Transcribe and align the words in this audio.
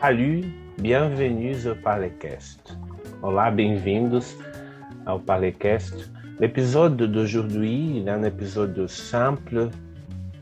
Salut, 0.00 0.44
bienvenue 0.78 1.54
au 1.66 1.74
Parlecast. 1.74 2.74
Olá, 3.22 3.50
bem-vindos 3.50 4.34
ao 5.04 5.18
Parlecast. 5.18 6.10
L'épisode 6.40 6.96
d'aujourd'hui 6.96 7.98
est 7.98 8.08
un 8.08 8.22
épisode 8.22 8.86
simple, 8.86 9.68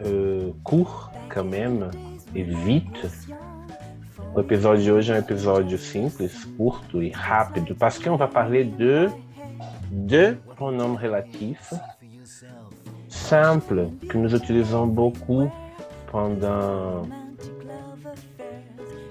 euh, 0.06 0.52
court 0.62 1.10
quand 1.28 1.42
même, 1.42 1.90
et 2.36 2.44
vite. 2.44 3.10
O 4.36 4.40
episódio 4.40 4.84
de 4.84 4.92
hoje 4.92 5.10
é 5.10 5.16
um 5.16 5.18
episódio 5.18 5.76
simples, 5.76 6.44
curto 6.56 7.02
e 7.02 7.10
rápido, 7.10 7.74
parce 7.74 7.98
qu'on 7.98 8.16
va 8.16 8.28
parler 8.28 8.62
de 8.62 9.08
deux 9.90 10.36
pronoms 10.54 10.94
relatifs 10.94 11.74
simples 13.08 13.88
que 14.08 14.16
nous 14.16 14.32
utilisons 14.36 14.86
beaucoup 14.86 15.50
pendant 16.12 17.02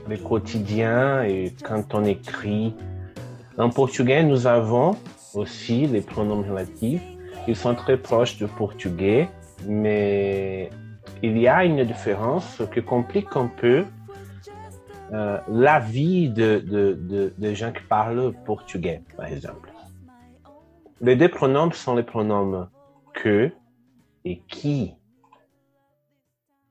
le 0.10 0.18
quotidien 0.18 1.23
et 1.23 1.54
quand 1.63 1.94
on 1.94 2.04
écrit. 2.05 2.73
En 3.58 3.70
portugais, 3.70 4.23
nous 4.23 4.48
avons 4.48 4.95
aussi 5.34 5.88
les 5.88 6.02
pronoms 6.02 6.41
relatifs. 6.41 7.04
Ils 7.48 7.55
sont 7.55 7.76
très 7.76 7.98
proches 7.98 8.38
du 8.38 8.48
portugais, 8.48 9.30
mais 9.66 10.70
il 11.23 11.38
y 11.38 11.48
a 11.48 11.66
une 11.66 11.84
différence 11.84 12.62
qui 12.73 12.84
complique 12.84 13.36
un 13.36 13.48
peu 13.48 13.86
euh, 15.14 15.40
la 15.48 15.80
vie 15.80 16.30
de, 16.30 16.59
de, 16.59 16.94
de, 16.94 17.34
de, 17.38 17.53
gens 17.53 17.72
qui 17.72 17.84
parlent 17.84 18.34
portugais, 18.45 19.02
par 19.16 19.28
exemple. 19.28 19.72
Les 21.00 21.16
deux 21.16 21.30
pronoms 21.30 21.72
sont 21.72 21.95
les 21.95 22.03
pronoms 22.03 22.67
que 23.14 23.52
e 24.26 24.36
que. 24.50 24.92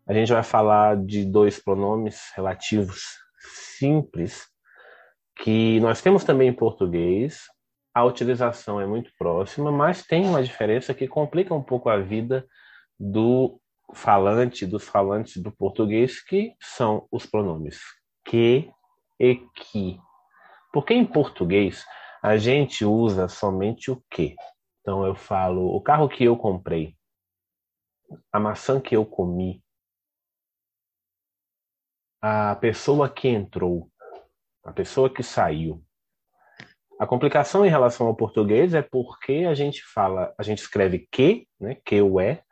A 0.08 0.14
gente 0.14 0.28
vai 0.32 0.44
falar 0.44 0.96
de 0.96 1.24
dois 1.24 1.50
pronomes 1.64 2.10
relativos 2.36 3.25
simples 3.48 4.46
que 5.36 5.80
nós 5.80 6.00
temos 6.00 6.24
também 6.24 6.48
em 6.48 6.54
português. 6.54 7.42
A 7.94 8.04
utilização 8.04 8.80
é 8.80 8.86
muito 8.86 9.10
próxima, 9.18 9.72
mas 9.72 10.04
tem 10.04 10.26
uma 10.26 10.42
diferença 10.42 10.92
que 10.92 11.08
complica 11.08 11.54
um 11.54 11.62
pouco 11.62 11.88
a 11.88 11.98
vida 11.98 12.46
do 12.98 13.60
falante, 13.94 14.66
dos 14.66 14.86
falantes 14.86 15.42
do 15.42 15.50
português, 15.50 16.22
que 16.22 16.54
são 16.60 17.06
os 17.10 17.24
pronomes 17.24 17.80
que 18.26 18.70
e 19.18 19.36
que. 19.54 19.98
Porque 20.72 20.92
em 20.92 21.06
português 21.06 21.84
a 22.22 22.36
gente 22.36 22.84
usa 22.84 23.28
somente 23.28 23.90
o 23.90 24.02
que. 24.10 24.34
Então 24.80 25.06
eu 25.06 25.14
falo 25.14 25.74
o 25.74 25.80
carro 25.80 26.08
que 26.08 26.24
eu 26.24 26.36
comprei, 26.36 26.94
a 28.32 28.38
maçã 28.38 28.80
que 28.80 28.96
eu 28.96 29.06
comi, 29.06 29.62
a 32.28 32.56
pessoa 32.56 33.08
que 33.08 33.28
entrou, 33.28 33.88
a 34.64 34.72
pessoa 34.72 35.08
que 35.08 35.22
saiu. 35.22 35.80
A 36.98 37.06
complicação 37.06 37.64
em 37.64 37.68
relação 37.68 38.08
ao 38.08 38.16
português 38.16 38.74
é 38.74 38.82
porque 38.82 39.46
a 39.48 39.54
gente 39.54 39.80
fala, 39.84 40.34
a 40.36 40.42
gente 40.42 40.58
escreve 40.58 41.06
que, 41.12 41.46
né, 41.60 41.76
que 41.84 42.02
o 42.02 42.18
é, 42.18 42.42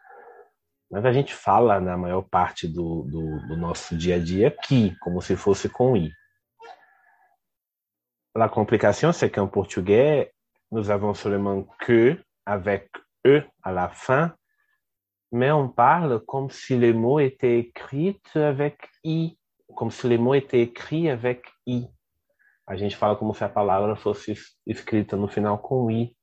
mas 0.89 1.05
a 1.05 1.13
gente 1.13 1.35
fala 1.35 1.81
na 1.81 1.97
maior 1.97 2.23
parte 2.23 2.69
do, 2.69 3.03
do, 3.03 3.49
do 3.49 3.57
nosso 3.57 3.97
dia 3.97 4.15
a 4.15 4.19
dia 4.19 4.49
que, 4.49 4.97
como 5.01 5.21
se 5.21 5.35
fosse 5.35 5.69
com 5.69 5.97
i. 5.97 6.13
La 8.37 8.49
complication, 8.49 9.13
c'est 9.13 9.31
qu'en 9.31 9.49
portugais, 9.49 10.31
nous 10.71 10.89
avons 10.91 11.15
seulement 11.15 11.65
que 11.81 12.23
avec 12.47 12.91
e 13.27 13.43
à 13.63 13.73
la 13.73 13.89
fin, 13.89 14.37
mais 15.33 15.51
on 15.51 15.69
parle 15.69 16.21
comme 16.27 16.51
si 16.51 16.77
les 16.77 16.93
mots 16.93 17.19
étaient 17.19 17.59
écrits 17.59 18.21
avec 18.35 18.89
i 19.03 19.37
como 19.75 19.91
se 19.91 20.07
les 20.07 20.19
mots 20.19 20.35
étaient 20.35 20.61
écrits 20.61 21.09
avec 21.11 21.47
i. 21.67 21.89
A 22.67 22.77
gente 22.77 22.97
fala 22.97 23.17
como 23.17 23.35
se 23.35 23.45
a 23.45 23.49
palavra 23.49 23.95
fosse 23.97 24.35
escrita 24.67 25.17
no 25.17 25.29
final 25.29 25.59
com 25.59 25.91
i. 25.91 26.17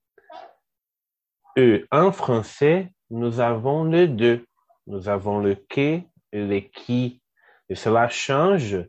E 1.57 1.85
en 1.91 2.11
français, 2.11 2.93
nous 3.09 3.39
avons 3.39 3.83
le 3.83 4.07
deux. 4.07 4.45
Nous 4.87 5.07
avons 5.07 5.39
le 5.39 5.55
que 5.55 6.01
et 6.31 6.45
le 6.47 6.59
qui. 6.59 7.21
Et 7.69 7.75
cela 7.75 8.09
change 8.09 8.79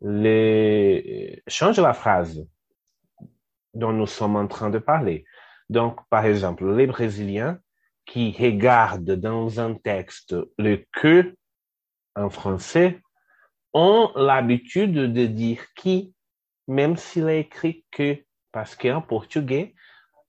les 0.00 1.42
change 1.46 1.78
la 1.78 1.94
phrase 1.94 2.46
dont 3.74 3.92
nous 3.92 4.06
sommes 4.06 4.36
en 4.36 4.48
train 4.48 4.70
de 4.70 4.78
parler. 4.78 5.24
Donc, 5.68 6.00
par 6.08 6.24
exemple, 6.24 6.68
les 6.74 6.86
Brésiliens 6.86 7.58
qui 8.06 8.34
regardent 8.38 9.12
dans 9.12 9.60
un 9.60 9.74
texte 9.74 10.34
le 10.58 10.84
que 10.92 11.34
en 12.14 12.30
français 12.30 13.00
ont 13.72 14.12
l'habitude 14.16 15.12
de 15.12 15.26
dire 15.26 15.64
qui, 15.74 16.14
même 16.66 16.96
s'il 16.96 17.28
est 17.28 17.40
écrit 17.40 17.84
que, 17.90 18.24
parce 18.52 18.74
qu'en 18.74 19.02
português, 19.02 19.74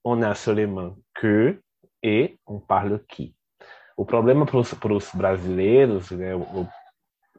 on 0.04 0.22
a 0.22 0.36
seulement 0.36 0.96
que 1.14 1.62
e 2.04 2.38
on 2.46 2.60
parle 2.60 3.00
qui. 3.08 3.36
O 3.96 4.06
problema 4.06 4.46
para 4.46 4.94
os 4.94 5.12
brasileiros, 5.14 6.12
né, 6.12 6.36
ou 6.36 6.68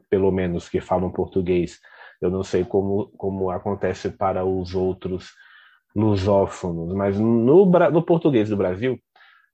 pelo 0.09 0.31
menos 0.31 0.67
que 0.67 0.81
falam 0.81 1.11
português, 1.11 1.79
eu 2.21 2.29
não 2.29 2.43
sei 2.43 2.65
como, 2.65 3.07
como 3.17 3.49
acontece 3.49 4.09
para 4.09 4.43
os 4.43 4.75
outros 4.75 5.31
lusófonos, 5.95 6.93
mas 6.93 7.17
no, 7.17 7.65
no 7.65 8.03
português 8.03 8.49
do 8.49 8.57
Brasil, 8.57 8.99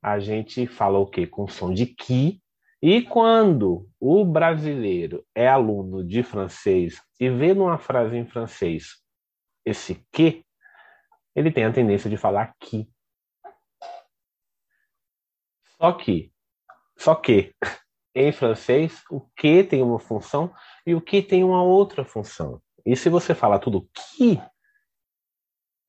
a 0.02 0.20
gente 0.20 0.68
fala 0.68 0.98
o 0.98 1.06
quê? 1.06 1.28
Com 1.28 1.48
som 1.48 1.74
de 1.74 1.86
que 1.86 2.42
e 2.88 3.02
quando 3.02 3.90
o 4.00 4.24
brasileiro 4.24 5.26
é 5.34 5.48
aluno 5.48 6.04
de 6.04 6.22
francês 6.22 7.02
e 7.20 7.28
vê 7.32 7.52
numa 7.52 7.80
frase 7.80 8.16
em 8.16 8.28
francês 8.28 9.02
esse 9.66 10.06
que, 10.14 10.46
ele 11.36 11.52
tem 11.52 11.66
a 11.66 11.74
tendência 11.74 12.08
de 12.08 12.16
falar 12.16 12.54
que. 12.60 12.88
Só 15.80 15.94
que, 15.94 16.32
só 16.96 17.16
que, 17.16 17.56
em 18.14 18.32
francês, 18.32 19.04
o 19.10 19.20
que 19.36 19.64
tem 19.64 19.82
uma 19.82 19.98
função 19.98 20.54
e 20.86 20.94
o 20.94 21.02
que 21.02 21.24
tem 21.24 21.44
uma 21.44 21.64
outra 21.64 22.06
função. 22.06 22.62
E 22.86 22.96
se 22.96 23.10
você 23.10 23.34
falar 23.34 23.58
tudo 23.58 23.90
que, 23.92 24.40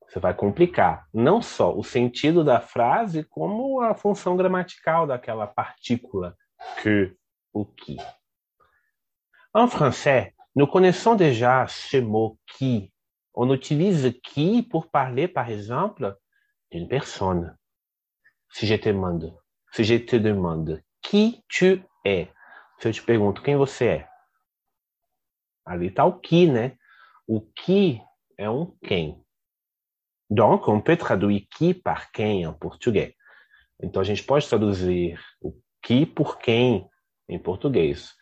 você 0.07 0.19
vai 0.19 0.33
complicar 0.33 1.07
não 1.13 1.43
só 1.43 1.77
o 1.77 1.83
sentido 1.83 2.43
da 2.43 2.59
frase, 2.59 3.23
como 3.23 3.81
a 3.81 3.93
função 3.93 4.35
gramatical 4.35 5.05
daquela 5.05 5.45
partícula 5.45 6.35
que 6.81 7.17
ou 7.53 7.65
qui. 7.65 7.97
En 9.53 9.67
français, 9.67 10.35
nous 10.55 10.67
connaissons 10.67 11.15
déjà 11.15 11.65
ce 11.67 11.97
mot 11.97 12.39
qui. 12.45 12.91
On 13.33 13.53
utilise 13.53 14.19
qui 14.23 14.63
pour 14.63 14.89
parler, 14.89 15.27
par 15.27 15.49
exemple, 15.49 16.17
d'une 16.71 16.87
personne. 16.87 17.55
Si 18.49 18.65
je 18.65 18.75
te 18.75 18.89
demande, 18.89 19.35
si 19.71 19.83
je 19.83 19.95
te 19.95 20.15
demande 20.15 20.81
qui 21.01 21.43
tu 21.47 21.83
es, 22.03 22.29
se 22.79 22.89
eu 22.89 22.93
te 22.93 23.01
pergunto 23.01 23.41
quem 23.41 23.55
você 23.55 23.85
é, 23.85 24.09
ali 25.65 25.87
está 25.87 26.05
o 26.05 26.19
qui, 26.19 26.47
né? 26.49 26.77
O 27.27 27.41
qui 27.41 28.01
é 28.37 28.49
um 28.49 28.77
quem. 28.83 29.23
Donc, 30.29 30.67
on 30.67 30.81
peut 30.81 30.97
traduire 30.97 31.47
qui 31.51 31.73
par 31.73 32.11
quem 32.11 32.43
em 32.43 32.53
português. 32.53 33.13
Então, 33.81 34.01
a 34.01 34.05
gente 34.05 34.23
pode 34.23 34.47
traduzir 34.47 35.19
que 35.87 36.05
por 36.05 36.37
quem 36.37 36.89
em 37.29 37.39
português. 37.39 38.13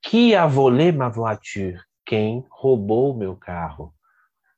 Qui 0.00 0.34
a 0.34 0.46
volé 0.46 0.90
ma 0.90 1.10
voiture? 1.10 1.78
Quem 2.02 2.46
roubou 2.50 3.14
meu 3.14 3.36
carro? 3.36 3.94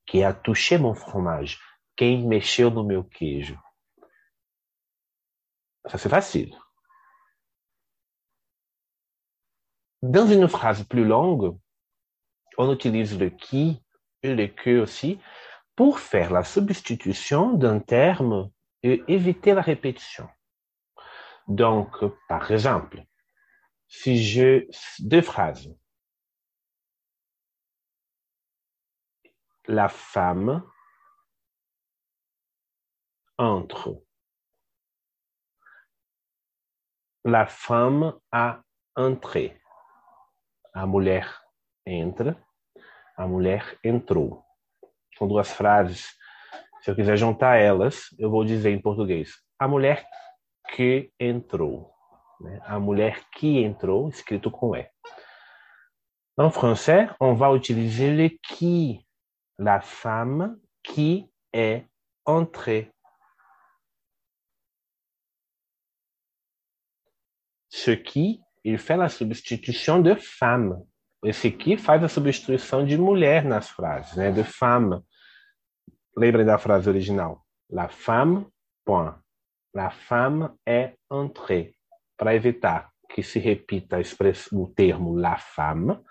Qui 0.07 0.23
a 0.23 0.33
touché 0.33 0.79
mon 0.79 0.95
fromage? 0.95 1.59
Quem 1.97 2.25
mexeu 2.25 2.71
no 2.71 2.85
meu 2.85 3.03
queijo? 3.03 3.59
Ça 5.89 5.99
c'est 5.99 6.09
facile. 6.09 6.57
Dans 10.01 10.29
une 10.29 10.47
phrase 10.47 10.85
plus 10.85 11.05
longue, 11.05 11.59
on 12.57 12.73
utilise 12.73 13.19
le 13.19 13.31
qui 13.31 13.83
et 14.23 14.37
le 14.37 14.47
que 14.47 14.79
aussi 14.83 15.19
pour 15.75 15.99
faire 15.99 16.31
la 16.31 16.45
substitution 16.45 17.55
d'un 17.55 17.81
terme 17.81 18.53
et 18.85 19.03
éviter 19.09 19.53
la 19.53 19.63
répétition. 19.63 20.29
Donc, 21.47 22.05
par 22.29 22.51
exemple, 22.51 23.05
si 23.87 24.23
je... 24.23 24.67
Deux 24.99 25.23
phrases. 25.23 25.73
La 29.69 29.89
femme 29.89 30.63
entre. 33.39 34.03
La 37.25 37.47
femme 37.47 38.19
a 38.31 38.63
entré. 38.97 39.61
A 40.73 40.87
mulher 40.87 41.43
entra. 41.85 42.37
A 43.17 43.27
mulher 43.27 43.79
entrou. 43.85 44.45
São 45.17 45.27
duas 45.27 45.51
frases. 45.53 46.17
Se 46.83 46.91
eu 46.91 46.95
quiser 46.95 47.17
juntar 47.17 47.57
elas, 47.57 48.15
eu 48.19 48.31
vou 48.31 48.45
dizer 48.45 48.71
em 48.71 48.81
português. 48.81 49.43
A 49.59 49.67
mulher 49.67 50.09
que 50.71 51.13
entrou. 51.19 51.93
Né? 52.41 52.61
A 52.65 52.79
mulher 52.79 53.25
que 53.31 53.63
entrou, 53.63 54.09
escrito 54.09 54.51
com 54.51 54.75
E. 54.77 54.89
En 56.39 56.51
français, 56.51 57.09
on 57.19 57.35
va 57.35 57.51
utiliser 57.51 58.15
le 58.15 58.29
qui 58.29 59.07
la 59.59 59.81
femme 59.81 60.59
qui 60.83 61.31
est 61.53 61.87
entrée. 62.25 62.93
Ce 67.69 67.91
qui, 67.91 68.43
il 68.65 68.79
fait 68.79 68.97
la 68.97 69.09
substitution 69.09 70.01
de 70.01 70.15
femme. 70.15 70.85
Esse 71.25 71.49
aqui 71.49 71.77
faz 71.77 72.03
a 72.03 72.09
substituição 72.09 72.85
de 72.85 72.97
mulher 72.97 73.45
nas 73.45 73.69
frases, 73.69 74.17
né? 74.17 74.31
De 74.31 74.45
femme. 74.45 75.03
Lembrem 76.17 76.45
da 76.45 76.59
frase 76.59 76.89
original. 76.89 77.45
La 77.69 77.89
femme, 77.89 78.47
point. 78.85 79.15
La 79.77 79.91
femme 79.91 80.57
est 80.65 80.97
entrée. 81.11 81.77
Para 82.17 82.35
evitar 82.35 82.91
que 83.11 83.23
se 83.23 83.39
repita 83.39 83.99
o 84.53 84.73
termo 84.75 85.19
la 85.19 85.37
femme, 85.37 86.03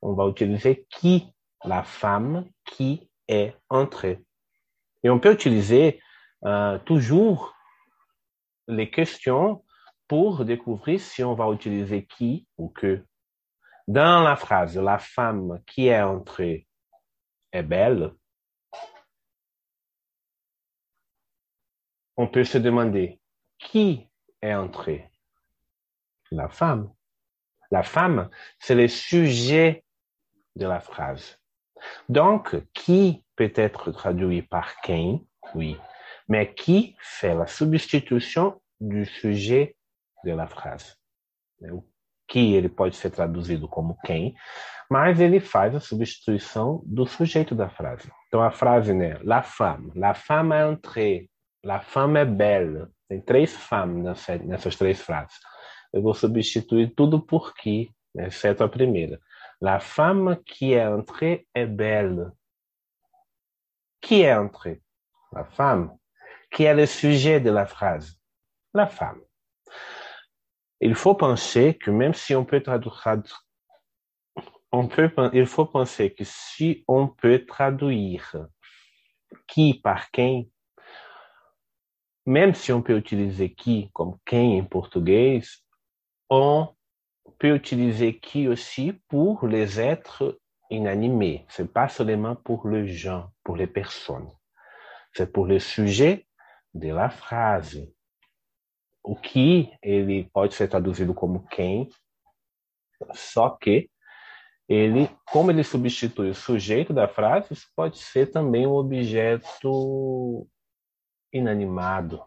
on 0.00 0.14
va 0.14 0.28
utiliser 0.28 0.86
qui, 0.88 1.26
la 1.64 1.82
femme 1.82 2.44
qui 2.64 3.10
est 3.26 3.56
entrée. 3.68 4.24
Et 5.02 5.10
on 5.10 5.18
peut 5.18 5.32
utiliser 5.32 6.00
uh, 6.44 6.78
toujours 6.84 7.56
les 8.68 8.88
questions 8.88 9.64
pour 10.06 10.44
découvrir 10.44 11.00
si 11.00 11.24
on 11.24 11.34
va 11.34 11.50
utiliser 11.50 12.06
qui 12.06 12.46
ou 12.56 12.68
que. 12.68 13.04
Dans 13.88 14.22
la 14.22 14.36
phrase 14.36 14.78
la 14.78 14.98
femme 14.98 15.60
qui 15.66 15.88
est 15.88 16.02
entrée 16.02 16.68
est 17.50 17.64
belle, 17.64 18.12
on 22.18 22.26
peut 22.26 22.44
se 22.44 22.58
demander 22.58 23.18
qui 23.58 24.06
est 24.42 24.54
entré 24.54 25.10
La 26.30 26.48
femme. 26.48 26.92
La 27.70 27.82
femme, 27.82 28.28
c'est 28.58 28.74
le 28.74 28.88
sujet 28.88 29.84
de 30.56 30.66
la 30.66 30.80
phrase. 30.80 31.38
Donc, 32.08 32.56
qui 32.74 33.24
peut 33.36 33.52
être 33.54 33.92
traduit 33.92 34.42
par 34.42 34.80
quem, 34.82 35.20
oui, 35.54 35.78
mais 36.28 36.52
qui 36.52 36.96
fait 37.00 37.34
la 37.34 37.46
substitution 37.46 38.60
du 38.80 39.06
sujet 39.06 39.76
de 40.24 40.32
la 40.32 40.46
frase. 40.46 40.96
O 41.62 41.84
que 42.28 42.54
ele 42.54 42.68
pode 42.68 42.94
ser 42.94 43.10
traduzido 43.10 43.66
como 43.66 43.98
quem, 44.04 44.36
mas 44.90 45.18
ele 45.18 45.40
faz 45.40 45.74
a 45.74 45.80
substituição 45.80 46.82
do 46.84 47.06
sujeito 47.06 47.54
da 47.54 47.70
frase. 47.70 48.10
Então 48.28 48.42
a 48.42 48.50
frase, 48.50 48.92
né? 48.92 49.18
La 49.22 49.42
femme. 49.42 49.90
La 49.94 50.14
femme 50.14 50.52
est 50.52 50.64
entrée. 50.64 51.30
La 51.62 51.80
femme 51.80 52.16
est 52.16 52.26
belle. 52.26 52.88
Tem 53.08 53.20
três 53.20 53.46
femmes 53.46 54.02
nessas 54.02 54.76
três 54.76 54.94
frases. 54.94 55.40
Eu 55.92 56.02
vou 56.02 56.14
substituir 56.14 56.94
tudo 56.94 57.20
por 57.20 57.54
qui, 57.54 57.90
né, 58.14 58.26
exceto 58.26 58.62
a 58.62 58.68
primeira. 58.68 59.18
La 59.60 59.80
femme 59.80 60.36
qui 60.44 60.74
est 60.74 60.86
entrée 60.86 61.48
est 61.54 61.66
belle. 61.66 62.30
Qui 64.00 64.22
est 64.22 64.34
entrée? 64.34 64.82
La 65.32 65.44
femme. 65.44 65.96
Qui 66.50 66.64
est 66.64 66.74
le 66.74 66.86
sujet 66.86 67.40
de 67.40 67.50
la 67.50 67.66
phrase? 67.66 68.20
La 68.74 68.86
femme. 68.86 69.22
Il 70.80 70.94
faut 70.94 71.14
penser 71.14 71.76
que 71.76 71.90
même 71.90 72.14
si 72.14 72.34
on 72.36 72.44
peut 72.44 72.62
traduire, 72.62 73.46
on 74.70 74.86
peut, 74.86 75.10
il 75.32 75.46
faut 75.46 75.66
penser 75.66 76.14
que 76.14 76.24
si 76.24 76.84
on 76.86 77.08
peut 77.08 77.44
traduire 77.46 78.46
qui 79.46 79.80
par 79.80 80.10
quem, 80.10 80.44
même 82.28 82.54
si 82.54 82.74
on 82.74 82.82
peut 82.82 82.98
utiliser 82.98 83.48
qui 83.54 83.90
comme 83.94 84.18
quem 84.26 84.58
em 84.58 84.64
português, 84.64 85.40
on 86.28 86.68
peut 87.38 87.54
utiliser 87.54 88.18
qui 88.18 88.48
aussi 88.48 88.92
pour 89.08 89.46
les 89.46 89.80
êtres 89.80 90.38
inanimés. 90.68 91.46
C'est 91.48 91.72
pas 91.72 91.88
seulement 91.88 92.36
pour 92.36 92.68
le 92.68 92.86
gens, 92.86 93.30
pour 93.42 93.56
les 93.56 93.66
personnes. 93.66 94.30
C'est 95.14 95.32
pour 95.32 95.46
le 95.46 95.58
sujet 95.58 96.26
de 96.74 96.92
la 96.92 97.08
phrase. 97.08 97.90
O 99.02 99.16
que 99.16 99.70
ele 99.82 100.28
pode 100.30 100.52
ser 100.52 100.68
traduzido 100.68 101.14
como 101.14 101.46
quem, 101.46 101.88
só 103.14 103.48
que 103.48 103.90
ele, 104.68 105.08
como 105.32 105.50
ele 105.50 105.64
substitui 105.64 106.28
o 106.28 106.34
sujeito 106.34 106.92
da 106.92 107.08
frase, 107.08 107.54
isso 107.54 107.68
pode 107.74 107.96
ser 107.96 108.26
também 108.26 108.66
um 108.66 108.74
objeto 108.74 110.46
inanimado. 111.32 112.24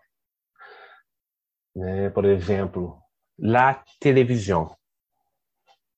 Né? 1.76 2.10
Por 2.10 2.26
exemplo, 2.26 3.02
la 3.38 3.84
televisão. 4.00 4.76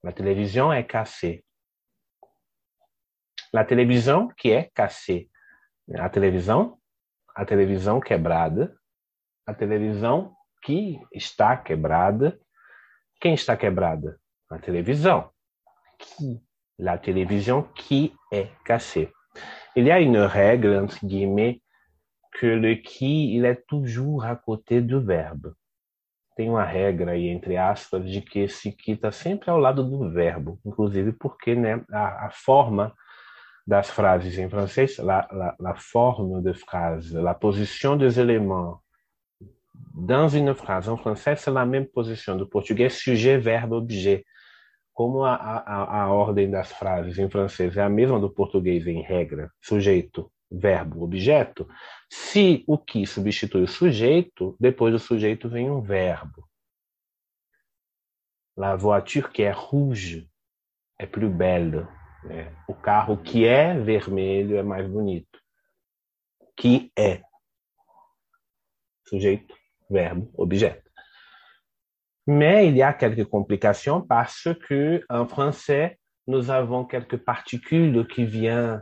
La 0.04 0.12
televisão 0.12 0.72
é 0.72 0.84
cassé. 0.84 1.44
La 3.54 3.64
televisão, 3.64 4.28
que 4.30 4.52
é 4.52 4.70
cassé. 4.74 5.28
A 5.98 6.10
televisão, 6.10 6.80
a 7.36 7.46
televisão 7.46 8.00
quebrada, 8.00 8.76
a 9.46 9.54
televisão 9.54 10.36
que 10.62 11.00
está 11.14 11.58
quebrada. 11.58 12.40
Quem 13.20 13.34
está 13.34 13.56
quebrada? 13.56 14.20
A 14.50 14.60
televisão. 14.60 15.32
Qui? 15.98 16.42
La 16.80 16.98
télévision 16.98 17.64
qui 17.74 18.16
est 18.32 18.52
cassée. 18.66 19.12
Il 19.76 19.86
y 19.86 19.92
a 19.92 20.00
une 20.00 20.18
règle, 20.18 20.76
entre 20.76 21.06
guillemets, 21.06 21.62
que 22.40 22.48
le 22.48 22.76
qui, 22.76 23.36
il 23.36 23.46
est 23.46 23.66
toujours 23.68 24.26
à 24.26 24.36
côté 24.36 24.82
do 24.82 25.02
verbo. 25.02 25.56
Tem 26.36 26.50
uma 26.50 26.64
regra 26.64 27.12
aí, 27.12 27.30
entre 27.30 27.58
aspas, 27.58 28.04
de 28.10 28.20
que 28.22 28.40
esse 28.40 28.72
que 28.72 28.94
está 28.94 29.12
sempre 29.12 29.52
ao 29.52 29.60
lado 29.60 29.84
do 29.84 30.10
verbo, 30.10 30.60
inclusive 30.66 31.12
porque 31.14 31.56
né, 31.56 31.84
a, 31.92 32.28
a 32.28 32.30
forma 32.32 32.94
das 33.66 33.90
frases 33.90 34.38
em 34.38 34.50
francês, 34.50 34.98
la, 34.98 35.28
la, 35.32 35.56
la 35.60 35.76
forme 35.76 36.42
de 36.42 36.54
phrase, 36.54 37.14
la 37.14 37.36
position 37.36 37.96
des 37.96 38.20
éléments 38.20 38.82
dans 39.94 40.28
une 40.28 40.54
phrase 40.56 40.90
en 40.90 40.98
français, 40.98 41.36
c'est 41.36 41.52
la 41.52 41.66
même 41.66 41.86
position 41.86 42.36
do 42.36 42.48
português 42.48 42.90
sujet, 42.90 43.38
verbo, 43.38 43.78
objet. 43.78 44.26
Como 44.92 45.24
a, 45.24 45.36
a, 45.36 46.04
a 46.04 46.08
ordem 46.14 46.50
das 46.50 46.72
frases 46.72 47.18
em 47.18 47.30
francês 47.30 47.78
é 47.78 47.82
a 47.82 47.90
mesma 47.90 48.20
do 48.20 48.30
português 48.30 48.86
em 48.86 49.02
regra, 49.02 49.52
sujeito, 49.62 50.32
verbo, 50.54 51.04
objeto, 51.04 51.68
se 52.10 52.64
o 52.68 52.78
que 52.78 53.06
substitui 53.08 53.64
o 53.64 53.68
sujeito, 53.68 54.56
depois 54.60 54.94
do 54.94 55.00
sujeito 55.00 55.50
vem 55.50 55.70
um 55.70 55.82
verbo. 55.82 56.48
La 58.56 58.76
voiture 58.76 59.32
qui 59.32 59.42
est 59.42 59.52
rouge 59.52 60.30
é 61.00 61.08
plus 61.08 61.30
belle. 61.30 61.88
Né? 62.24 62.56
O 62.68 62.76
carro 62.76 63.18
que 63.18 63.46
é 63.46 63.78
vermelho 63.80 64.56
é 64.58 64.64
mais 64.64 64.88
bonito. 64.88 65.42
Que 66.56 66.92
é. 66.96 67.24
Sujeito, 69.08 69.56
verbe, 69.90 70.30
objet. 70.38 70.84
Mais 72.26 72.68
il 72.68 72.78
y 72.78 72.84
a 72.84 72.94
quelques 72.94 73.28
complications 73.28 74.02
parce 74.02 74.48
que 74.68 75.04
en 75.10 75.28
français, 75.28 76.00
nous 76.28 76.52
avons 76.52 76.86
quelques 76.86 77.18
particules 77.18 78.08
qui 78.08 78.24
viennent 78.24 78.82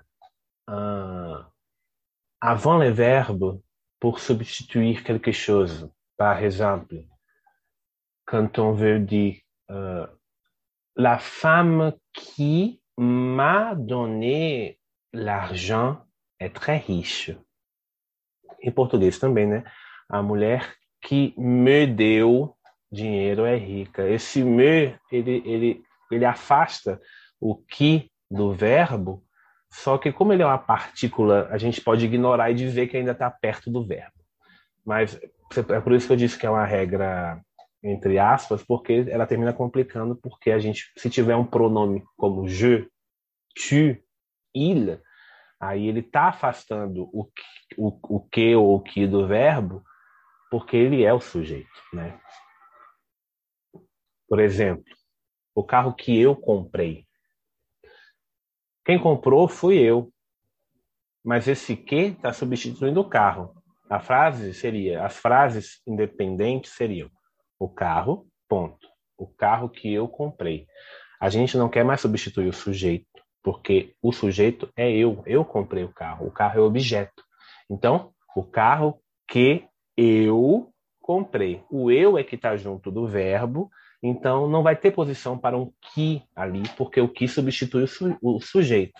avant 2.42 2.78
les 2.78 2.92
verbes 2.92 3.60
pour 4.00 4.20
substituer 4.20 4.96
quelque 4.96 5.32
chose. 5.32 5.90
Par 6.18 6.44
exemple, 6.44 6.96
quand 8.26 8.60
on 8.60 8.74
veut 8.74 9.00
dire 9.00 9.38
euh, 9.70 10.06
la 10.96 11.18
femme 11.20 11.94
qui 12.14 12.82
m'a 12.98 13.76
donné 13.76 14.80
l'argent 15.14 16.04
est 16.40 16.54
très 16.54 16.78
riche. 16.78 17.32
Em 18.62 18.72
português 18.72 19.18
também, 19.20 19.48
né? 19.48 19.64
A 20.10 20.22
mulher 20.22 20.76
que 21.02 21.34
me 21.38 21.88
deu 21.88 22.56
dinheiro 22.92 23.46
é 23.46 23.56
rica. 23.56 24.08
Esse 24.08 24.44
me, 24.44 24.96
ele, 25.12 25.42
ele, 25.46 25.84
ele 26.12 26.26
afasta 26.26 27.00
o 27.40 27.56
que 27.56 28.12
do 28.30 28.54
verbo, 28.54 29.24
só 29.72 29.98
que 29.98 30.12
como 30.12 30.34
ele 30.34 30.44
é 30.44 30.46
uma 30.46 30.58
partícula, 30.58 31.48
a 31.50 31.58
gente 31.58 31.82
pode 31.82 32.06
ignorar 32.06 32.52
e 32.52 32.56
dizer 32.56 32.88
que 32.88 32.98
ainda 32.98 33.12
está 33.12 33.30
perto 33.32 33.72
do 33.72 33.86
verbo. 33.86 34.14
Mas 34.86 35.20
é 35.70 35.80
por 35.80 35.94
isso 35.94 36.08
que 36.08 36.14
eu 36.14 36.18
disse 36.18 36.38
que 36.38 36.46
é 36.46 36.50
uma 36.50 36.66
regra 36.66 37.42
entre 37.84 38.20
aspas, 38.20 38.64
porque 38.64 39.06
ela 39.10 39.26
termina 39.26 39.54
complicando, 39.54 40.16
porque 40.16 40.52
a 40.52 40.60
gente, 40.60 40.92
se 40.96 41.10
tiver 41.10 41.36
um 41.36 41.46
pronome 41.46 42.04
como 42.16 42.48
je, 42.48 42.88
tu, 43.56 43.98
il, 44.54 45.02
aí 45.60 45.88
ele 45.88 46.02
está 46.02 46.30
afastando 46.30 47.10
o, 47.12 47.30
o, 47.78 48.18
o 48.18 48.20
que 48.30 48.56
ou 48.56 48.76
o 48.76 48.82
que 48.82 49.08
do 49.08 49.28
verbo, 49.28 49.84
porque 50.50 50.78
ele 50.78 51.04
é 51.04 51.14
o 51.14 51.20
sujeito, 51.20 51.70
né? 51.92 52.20
Por 54.28 54.40
exemplo, 54.40 54.84
o 55.56 55.64
carro 55.64 55.94
que 55.94 56.20
eu 56.20 56.36
comprei. 56.36 57.06
Quem 58.86 59.00
comprou 59.00 59.48
fui 59.48 59.78
eu. 59.78 60.12
Mas 61.24 61.48
esse 61.48 61.76
que 61.76 61.96
está 61.96 62.34
substituindo 62.34 63.00
o 63.00 63.10
carro. 63.10 63.54
A 63.90 64.00
frase 64.00 64.54
seria, 64.54 65.06
as 65.06 65.18
frases 65.18 65.82
independentes 65.86 66.72
seriam 66.72 67.10
o 67.60 67.70
carro, 67.70 68.28
ponto. 68.48 68.88
O 69.18 69.28
carro 69.28 69.70
que 69.70 69.94
eu 69.94 70.08
comprei. 70.08 70.66
A 71.20 71.30
gente 71.30 71.58
não 71.58 71.70
quer 71.70 71.84
mais 71.84 72.02
substituir 72.02 72.48
o 72.48 72.54
sujeito 72.54 73.12
porque 73.44 73.96
o 74.02 74.12
sujeito 74.12 74.70
é 74.76 74.92
eu, 74.92 75.24
eu 75.26 75.44
comprei 75.44 75.84
o 75.84 75.92
carro, 75.92 76.28
o 76.28 76.32
carro 76.32 76.60
é 76.60 76.62
objeto. 76.62 77.24
Então, 77.70 78.14
o 78.36 78.44
carro 78.44 79.00
que 79.28 79.66
eu 79.98 80.70
comprei. 81.00 81.64
O 81.70 81.92
eu 81.92 82.18
é 82.18 82.24
que 82.24 82.36
está 82.36 82.56
junto 82.56 82.92
do 82.92 83.08
verbo, 83.08 83.70
então 84.02 84.50
não 84.50 84.64
vai 84.64 84.76
ter 84.76 84.92
posição 84.92 85.38
para 85.38 85.58
um 85.58 85.72
que 85.94 86.24
ali, 86.36 86.64
porque 86.78 87.00
o 87.00 87.08
que 87.08 87.28
substitui 87.28 87.84
o, 87.84 87.88
su 87.88 88.18
o 88.22 88.42
sujeito. 88.42 89.00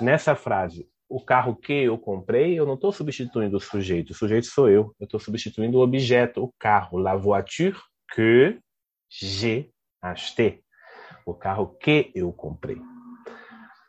Nessa 0.00 0.34
frase, 0.34 0.88
o 1.08 1.20
carro 1.20 1.54
que 1.54 1.72
eu 1.72 1.98
comprei, 1.98 2.58
eu 2.58 2.66
não 2.66 2.74
estou 2.74 2.90
substituindo 2.90 3.56
o 3.56 3.60
sujeito, 3.60 4.10
o 4.10 4.14
sujeito 4.14 4.46
sou 4.46 4.68
eu, 4.68 4.94
eu 4.98 5.04
estou 5.04 5.20
substituindo 5.20 5.78
o 5.78 5.82
objeto, 5.82 6.42
o 6.42 6.52
carro, 6.58 6.98
la 6.98 7.14
voiture 7.14 7.76
que 8.12 8.58
j'ai 9.08 9.70
acheté, 10.00 10.60
o 11.26 11.34
carro 11.34 11.76
que 11.78 12.10
eu 12.14 12.32
comprei. 12.32 12.80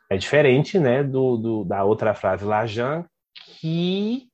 É 0.08 0.16
diferente, 0.16 0.78
né, 0.78 1.02
do, 1.02 1.36
do 1.36 1.64
da 1.64 1.82
outra 1.82 2.14
frase, 2.14 2.44
l'argent 2.44 3.04
qui 3.58 4.30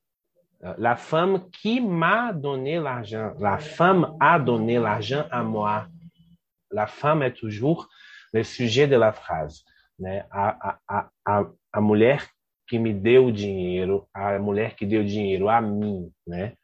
La 0.77 0.95
femme 0.95 1.49
qui 1.51 1.81
m'a 1.81 2.31
donné 2.31 2.79
l'argent. 2.79 3.33
La 3.39 3.57
femme 3.57 4.15
a 4.19 4.39
donné 4.39 4.79
l'argent 4.79 5.25
à 5.29 5.43
moi. 5.43 5.87
La 6.73 6.87
femme 6.87 7.23
é 7.23 7.29
toujours 7.29 7.87
le 8.33 8.43
sujet 8.43 8.87
de 8.87 8.95
la 8.95 9.13
phrase. 9.13 9.63
Né? 9.99 10.25
A, 10.31 10.79
a, 10.87 11.09
a, 11.25 11.45
a 11.71 11.81
mulher 11.81 12.27
que 12.67 12.79
me 12.79 12.93
deu 12.93 13.27
o 13.27 13.31
dinheiro, 13.31 14.07
a 14.13 14.39
mulher 14.39 14.75
que 14.75 14.85
deu 14.85 15.03
dinheiro 15.03 15.47
a 15.49 15.61
mim. 15.61 16.11
Né? 16.25 16.57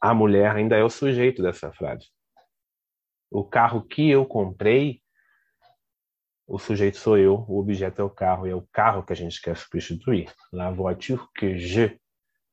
A 0.00 0.14
mulher 0.14 0.54
ainda 0.54 0.76
é 0.76 0.84
o 0.84 0.90
sujeito 0.90 1.42
dessa 1.42 1.72
frase. 1.72 2.08
O 3.30 3.44
carro 3.44 3.82
que 3.82 4.08
eu 4.08 4.24
comprei, 4.24 5.02
o 6.46 6.58
sujeito 6.58 6.96
sou 6.96 7.18
eu, 7.18 7.44
o 7.48 7.58
objeto 7.58 8.00
é 8.00 8.04
o 8.04 8.10
carro, 8.10 8.46
e 8.46 8.50
é 8.50 8.54
o 8.54 8.66
carro 8.72 9.02
que 9.02 9.12
a 9.12 9.16
gente 9.16 9.40
quer 9.40 9.56
substituir. 9.56 10.32
La 10.52 10.70
voiture 10.70 11.28
que 11.34 11.58
je 11.58 11.98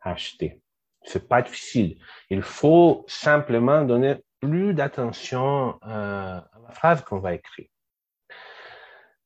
acheter. 0.01 0.61
C'est 1.03 1.27
pas 1.27 1.41
difficile. 1.41 1.97
Il 2.29 2.41
faut 2.41 3.05
simplement 3.07 3.83
donner 3.83 4.23
plus 4.41 4.73
d'attention 4.73 5.77
à 5.81 6.47
la 6.63 6.71
phrase 6.71 7.03
qu'on 7.03 7.19
va 7.19 7.33
écrire. 7.33 7.67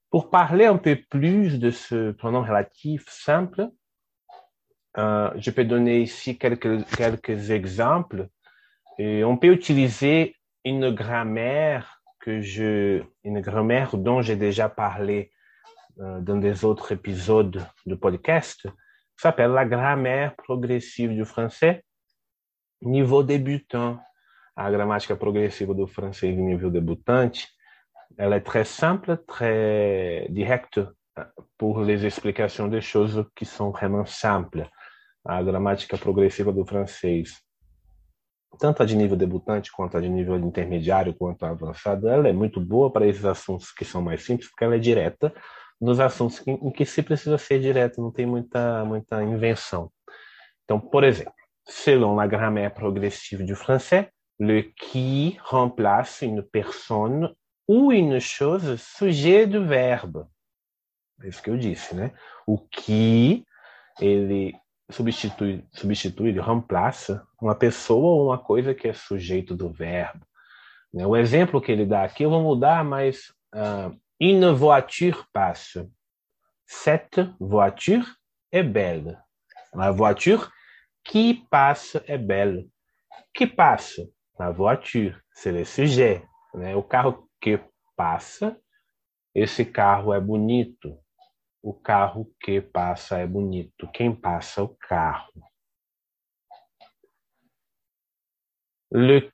Pour 0.09 0.29
parler 0.29 0.65
un 0.65 0.77
peu 0.77 0.97
plus 1.09 1.59
de 1.59 1.69
ce 1.69 2.11
pronom 2.11 2.41
relatif 2.41 3.07
simple, 3.09 3.69
euh, 4.97 5.29
je 5.37 5.51
peux 5.51 5.65
donner 5.65 6.01
ici 6.01 6.37
quelques, 6.37 6.85
quelques 6.95 7.51
exemples. 7.51 8.27
Et 8.97 9.23
on 9.23 9.37
peut 9.37 9.53
utiliser 9.53 10.35
une 10.65 10.89
grammaire 10.89 12.01
que 12.19 12.41
je, 12.41 13.03
une 13.23 13.39
grammaire 13.39 13.95
dont 13.95 14.21
j'ai 14.21 14.35
déjà 14.35 14.67
parlé 14.67 15.31
euh, 15.99 16.19
dans 16.21 16.37
des 16.37 16.65
autres 16.65 16.91
épisodes 16.91 17.65
de 17.85 17.95
podcast, 17.95 18.67
s'appelle 19.15 19.51
la 19.51 19.65
grammaire 19.65 20.35
progressive 20.35 21.13
du 21.13 21.25
français 21.25 21.83
nível 22.81 23.25
débutant. 23.25 23.99
A 24.55 24.69
gramática 24.69 25.15
progressiva 25.15 25.73
do 25.73 25.87
francês 25.87 26.35
nível 26.35 26.69
debutante, 26.69 27.47
ela 28.17 28.35
é 28.35 28.39
très 28.39 28.67
simple, 28.67 29.17
très 29.17 30.27
directe 30.29 30.85
pour 31.57 31.81
les 31.81 32.03
explications 32.03 32.67
des 32.67 32.81
choses 32.81 33.25
qui 33.35 33.45
sont 33.45 33.71
vraiment 33.71 34.05
simples. 34.05 34.67
A 35.25 35.43
gramática 35.43 35.97
progressiva 35.97 36.51
do 36.51 36.65
francês, 36.65 37.41
tanto 38.57 38.81
a 38.81 38.85
de 38.85 38.95
nível 38.95 39.17
debutante 39.17 39.71
quanto 39.71 39.97
a 39.97 40.01
de 40.01 40.09
nível 40.09 40.37
intermediário 40.39 41.13
quanto 41.13 41.45
a 41.45 41.55
ela 42.05 42.27
é 42.27 42.33
muito 42.33 42.59
boa 42.59 42.91
para 42.91 43.05
esses 43.05 43.25
assuntos 43.25 43.71
que 43.71 43.85
são 43.85 44.01
mais 44.01 44.23
simples, 44.23 44.49
porque 44.49 44.63
ela 44.63 44.75
é 44.75 44.79
direta 44.79 45.33
nos 45.79 45.99
assuntos 45.99 46.45
em 46.45 46.71
que 46.71 46.85
se 46.85 47.01
precisa 47.01 47.37
ser 47.37 47.59
direto, 47.59 48.01
não 48.01 48.11
tem 48.11 48.25
muita, 48.25 48.83
muita 48.83 49.23
invenção. 49.23 49.91
Então, 50.65 50.79
por 50.79 51.03
exemplo, 51.03 51.33
selon 51.65 52.15
la 52.15 52.27
grammaire 52.27 52.73
progressive 52.73 53.43
du 53.43 53.55
français, 53.55 54.07
le 54.39 54.61
qui 54.61 55.37
remplace 55.43 56.21
une 56.21 56.41
personne 56.41 57.35
ou 57.67 57.91
une 57.91 58.19
chose 58.19 58.81
sujet 58.81 59.45
do 59.45 59.65
verbo. 59.65 60.27
É 61.21 61.27
isso 61.27 61.43
que 61.43 61.49
eu 61.49 61.57
disse, 61.57 61.93
né? 61.93 62.13
O 62.47 62.57
que 62.57 63.45
ele 63.99 64.55
substitui, 64.89 65.65
substitui, 65.73 66.29
ele 66.29 66.41
remplaça 66.41 67.27
uma 67.41 67.53
pessoa 67.53 68.15
ou 68.15 68.27
uma 68.27 68.37
coisa 68.37 68.73
que 68.73 68.87
é 68.87 68.93
sujeito 68.93 69.55
do 69.55 69.69
verbo. 69.69 70.25
Né? 70.93 71.05
O 71.05 71.15
exemplo 71.15 71.61
que 71.61 71.71
ele 71.71 71.85
dá 71.85 72.03
aqui, 72.03 72.23
eu 72.23 72.29
vou 72.29 72.41
mudar, 72.41 72.83
mas 72.83 73.33
uh, 73.53 73.93
Une 74.21 74.51
voiture 74.51 75.29
passe. 75.31 75.79
Cette 76.65 77.21
voiture 77.39 78.05
est 78.51 78.63
belle. 78.63 79.23
La 79.73 79.91
voiture 79.91 80.51
qui 81.05 81.45
passe 81.49 81.95
est 82.05 82.17
belle. 82.17 82.67
Que 83.33 83.45
passa? 83.45 84.01
C'est 85.33 85.51
le 85.51 85.65
sujet. 85.65 86.25
Né? 86.53 86.73
O 86.73 86.81
carro 86.81 87.29
que 87.41 87.59
passa, 87.95 88.57
esse 89.35 89.65
carro 89.65 90.13
é 90.13 90.19
bonito. 90.19 90.97
O 91.61 91.73
carro 91.73 92.33
que 92.39 92.61
passa 92.61 93.17
é 93.17 93.27
bonito. 93.27 93.89
Quem 93.91 94.15
passa 94.15 94.63
o 94.63 94.69
carro. 94.77 95.43
Le 98.91 99.29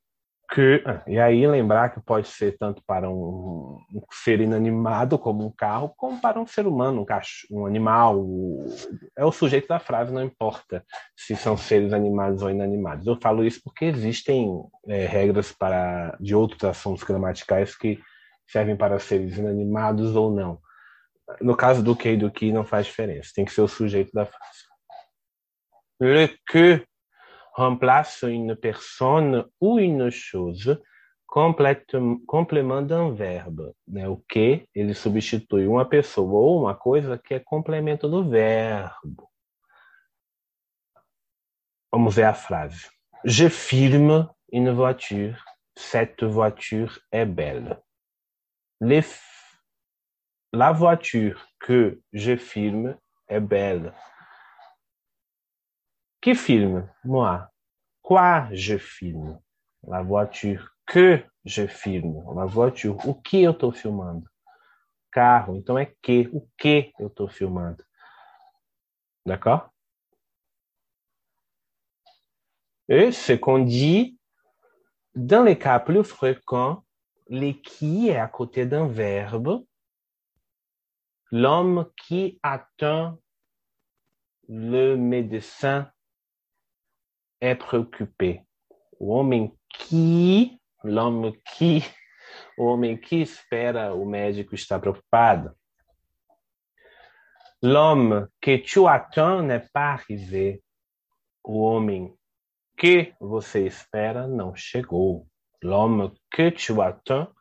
que 0.49 0.83
e 1.07 1.19
aí 1.19 1.45
lembrar 1.47 1.89
que 1.89 2.01
pode 2.01 2.27
ser 2.27 2.57
tanto 2.57 2.81
para 2.85 3.09
um, 3.09 3.77
um, 3.93 4.01
ser 4.11 4.39
inanimado 4.39 5.17
como 5.17 5.45
um 5.45 5.51
carro, 5.51 5.93
como 5.97 6.19
para 6.19 6.39
um 6.39 6.45
ser 6.45 6.67
humano, 6.67 7.01
um, 7.01 7.05
cachorro, 7.05 7.61
um 7.61 7.65
animal. 7.65 8.23
É 9.17 9.25
o 9.25 9.31
sujeito 9.31 9.67
da 9.67 9.79
frase, 9.79 10.13
não 10.13 10.23
importa 10.23 10.85
se 11.15 11.35
são 11.35 11.57
seres 11.57 11.93
animados 11.93 12.41
ou 12.41 12.49
inanimados. 12.49 13.07
Eu 13.07 13.17
falo 13.21 13.43
isso 13.43 13.61
porque 13.63 13.85
existem 13.85 14.63
é, 14.87 15.05
regras 15.05 15.51
para 15.51 16.15
de 16.19 16.35
outros 16.35 16.63
assuntos 16.63 17.03
gramaticais 17.03 17.75
que 17.75 17.99
servem 18.47 18.75
para 18.75 18.99
seres 18.99 19.37
inanimados 19.37 20.15
ou 20.15 20.31
não. 20.31 20.59
No 21.41 21.55
caso 21.55 21.83
do 21.83 21.95
que 21.95 22.09
e 22.09 22.17
do 22.17 22.31
que 22.31 22.51
não 22.51 22.63
faz 22.63 22.85
diferença. 22.85 23.31
Tem 23.35 23.45
que 23.45 23.51
ser 23.51 23.61
o 23.61 23.67
sujeito 23.67 24.11
da 24.13 24.25
frase. 24.25 24.65
Le 25.99 26.27
que 26.47 26.85
remplace 27.55 28.23
une 28.23 28.55
personne 28.55 29.45
ou 29.61 29.79
une 29.79 30.09
chose 30.09 30.81
complément 32.27 32.81
d'un 32.81 33.11
verbo. 33.13 33.75
Né? 33.87 34.07
O 34.07 34.17
que 34.17 34.67
ele 34.73 34.93
substitui 34.93 35.67
uma 35.67 35.85
pessoa 35.85 36.39
ou 36.39 36.61
uma 36.61 36.75
coisa 36.75 37.17
que 37.17 37.33
é 37.33 37.39
complemento 37.39 38.07
do 38.07 38.29
verbo. 38.29 39.29
Vamos 41.91 42.15
ver 42.15 42.25
a 42.25 42.33
frase. 42.33 42.89
Je 43.23 43.49
filme 43.49 44.29
une 44.51 44.71
voiture. 44.71 45.37
Cette 45.77 46.23
voiture 46.23 46.99
est 47.11 47.25
belle. 47.25 47.81
Les... 48.81 49.21
La 50.53 50.71
voiture 50.71 51.45
que 51.59 51.99
je 52.13 52.37
filme 52.37 52.97
est 53.27 53.41
belle. 53.41 53.93
Que 56.25 56.33
filme? 56.33 56.89
Moi. 57.03 57.47
Quoi 58.01 58.47
je 58.51 58.79
filme? 58.79 59.39
La 59.83 60.01
voiture. 60.01 60.71
Que 60.83 61.23
je 61.45 61.67
filme? 61.67 62.23
La 62.35 62.47
voiture. 62.47 62.97
O 63.07 63.13
que 63.13 63.43
eu 63.43 63.51
estou 63.51 63.71
filmando? 63.71 64.27
Carro. 65.11 65.55
Então 65.55 65.77
é 65.77 65.85
que. 66.01 66.27
O 66.33 66.41
que 66.57 66.91
eu 66.99 67.09
estou 67.09 67.27
filmando? 67.27 67.85
D'accord? 69.23 69.69
Et 72.89 73.11
ce 73.11 73.33
qu'on 73.33 73.59
dit, 73.59 74.17
dans 75.13 75.43
les 75.43 75.59
cas 75.59 75.79
plus 75.79 76.03
fréquents, 76.03 76.83
les 77.27 77.53
qui 77.53 78.09
est 78.09 78.17
à 78.17 78.27
côté 78.27 78.65
d'un 78.65 78.87
verbe. 78.87 79.63
L'homme 81.31 81.87
qui 81.95 82.39
atteint 82.41 83.19
le 84.47 84.95
médecin 84.95 85.91
é 87.45 87.53
préoccupé. 87.53 88.43
O 88.99 89.11
homem 89.11 89.55
que, 89.69 90.57
l'homme 90.83 91.39
que, 91.55 91.83
o 92.57 92.65
homem 92.65 92.97
que 92.97 93.21
espera 93.21 93.93
o 93.93 94.03
médico 94.03 94.55
está 94.55 94.79
preocupado. 94.79 95.55
L'homme 97.61 98.27
que 98.41 98.57
tu 98.57 98.87
attends 98.87 99.43
n'est 99.43 99.69
pas 99.71 99.93
arrivé. 99.93 100.61
O 101.43 101.59
homem 101.59 102.15
que 102.77 103.13
você 103.19 103.67
espera 103.67 104.27
não 104.27 104.55
chegou. 104.55 105.27
L'homme 105.61 106.13
que 106.31 106.49
tu 106.49 106.81
attends 106.81 107.31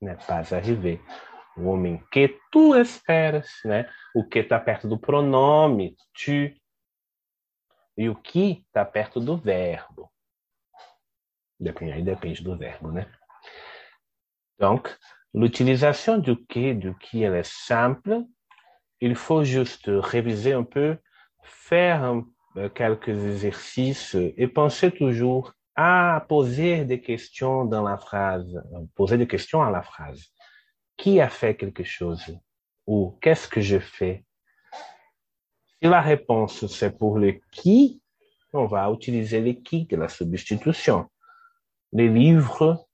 n'est 0.00 0.22
pas 0.26 0.52
arrivé. 0.52 1.00
O 1.56 1.70
homem 1.70 2.02
que 2.12 2.38
tu 2.52 2.74
esperas, 2.74 3.48
né? 3.64 3.88
O 4.14 4.24
que 4.24 4.40
está 4.40 4.60
perto 4.60 4.86
do 4.86 4.98
pronome 4.98 5.96
tu, 6.12 6.54
e 7.98 8.08
o 8.08 8.14
que 8.14 8.64
está 8.66 8.84
perto 8.84 9.20
do 9.20 9.36
verbo? 9.36 10.10
Depende, 11.60 11.92
aí 11.92 12.02
depende 12.02 12.42
do 12.42 12.56
né? 12.56 13.12
Donc, 14.58 14.96
L'utilisation 15.34 16.18
du 16.18 16.36
qui, 16.46 16.74
du 16.74 16.94
qui, 16.96 17.22
elle 17.22 17.34
est 17.34 17.46
simple. 17.46 18.24
Il 19.00 19.14
faut 19.14 19.44
juste 19.44 19.84
réviser 19.88 20.52
un 20.52 20.64
peu, 20.64 20.96
faire 21.42 22.22
euh, 22.56 22.68
quelques 22.70 23.08
exercices 23.08 24.14
et 24.14 24.48
penser 24.48 24.90
toujours 24.90 25.52
à 25.76 26.24
poser 26.28 26.84
des 26.84 27.00
questions 27.00 27.64
dans 27.64 27.82
la 27.82 27.98
phrase, 27.98 28.60
poser 28.96 29.16
des 29.16 29.28
questions 29.28 29.62
à 29.62 29.70
la 29.70 29.82
phrase. 29.82 30.32
Qui 30.96 31.20
a 31.20 31.28
fait 31.28 31.54
quelque 31.54 31.84
chose? 31.84 32.36
Ou 32.86 33.16
qu'est-ce 33.20 33.46
que 33.46 33.60
je 33.60 33.78
fais? 33.78 34.24
Si 35.80 35.88
la 35.88 36.00
réponse 36.00 36.66
c'est 36.66 36.98
pour 36.98 37.18
le 37.18 37.40
qui, 37.52 38.02
on 38.52 38.66
va 38.66 38.90
utiliser 38.90 39.40
le 39.40 39.52
qui 39.52 39.86
de 39.86 39.96
la 39.96 40.08
substitution. 40.08 41.08
Les 41.92 42.08
livres 42.08 42.88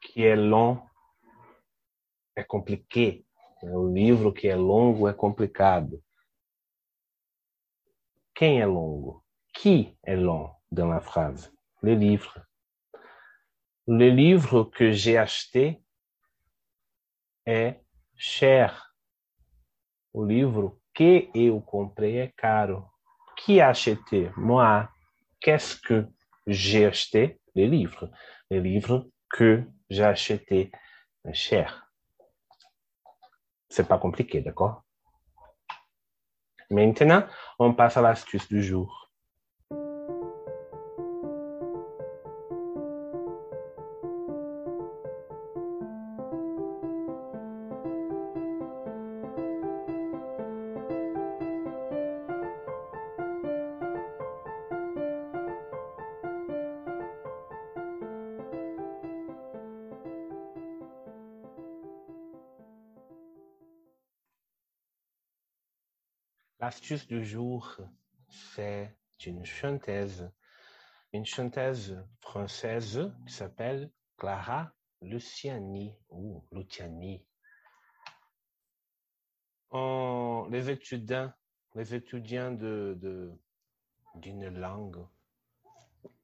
que 0.00 0.26
é 0.26 0.36
long 0.36 0.86
é 2.36 2.44
compliqué. 2.44 3.24
O 3.62 3.88
livro 3.88 4.32
que 4.34 4.48
é 4.48 4.54
longo 4.54 5.08
é 5.08 5.14
complicado. 5.14 6.02
Quem 8.34 8.60
é 8.60 8.66
longo? 8.66 9.24
Qui 9.54 9.96
est 10.04 10.16
long 10.16 10.54
dans 10.70 10.88
la 10.88 11.00
phrase? 11.00 11.50
Le 11.82 11.94
livre. 11.94 12.46
Le 13.86 14.10
livre 14.10 14.64
que 14.64 14.92
j'ai 14.92 15.16
acheté 15.16 15.82
é 17.46 17.80
cher. 18.14 18.93
O 20.14 20.24
livro 20.24 20.80
que 20.94 21.28
eu 21.34 21.60
comprei 21.60 22.18
é 22.18 22.28
caro. 22.28 22.88
Qui 23.36 23.60
a 23.60 23.70
acheté? 23.70 24.30
Moi. 24.36 24.88
Qu'est-ce 25.40 25.76
que 25.76 26.06
j'ai 26.46 26.86
acheté? 26.86 27.40
Le 27.56 27.66
livre. 27.66 28.08
Le 28.48 28.60
livre 28.60 29.08
que 29.28 29.64
j'ai 29.90 30.04
acheté 30.04 30.70
cher. 31.32 31.90
C'est 33.68 33.88
pas 33.88 33.98
compliqué, 33.98 34.40
d'accord? 34.40 34.84
Maintenant, 36.70 37.26
on 37.58 37.74
passe 37.74 37.96
à 37.96 38.02
l'astuce 38.02 38.48
du 38.48 38.62
jour. 38.62 39.03
L'astuce 66.74 67.06
du 67.06 67.24
jour, 67.24 67.76
c'est 68.28 68.90
une 69.24 69.44
chanteuse, 69.44 70.28
une 71.12 71.24
chanteuse 71.24 72.04
française 72.20 73.12
qui 73.28 73.32
s'appelle 73.32 73.92
Clara 74.18 74.72
Luciani 75.00 75.94
ou 76.10 76.42
Luciani. 76.50 77.24
les 80.50 80.68
étudiants, 80.68 81.32
les 81.76 81.94
étudiants 81.94 82.50
de, 82.50 83.30
d'une 84.16 84.48
langue 84.48 85.06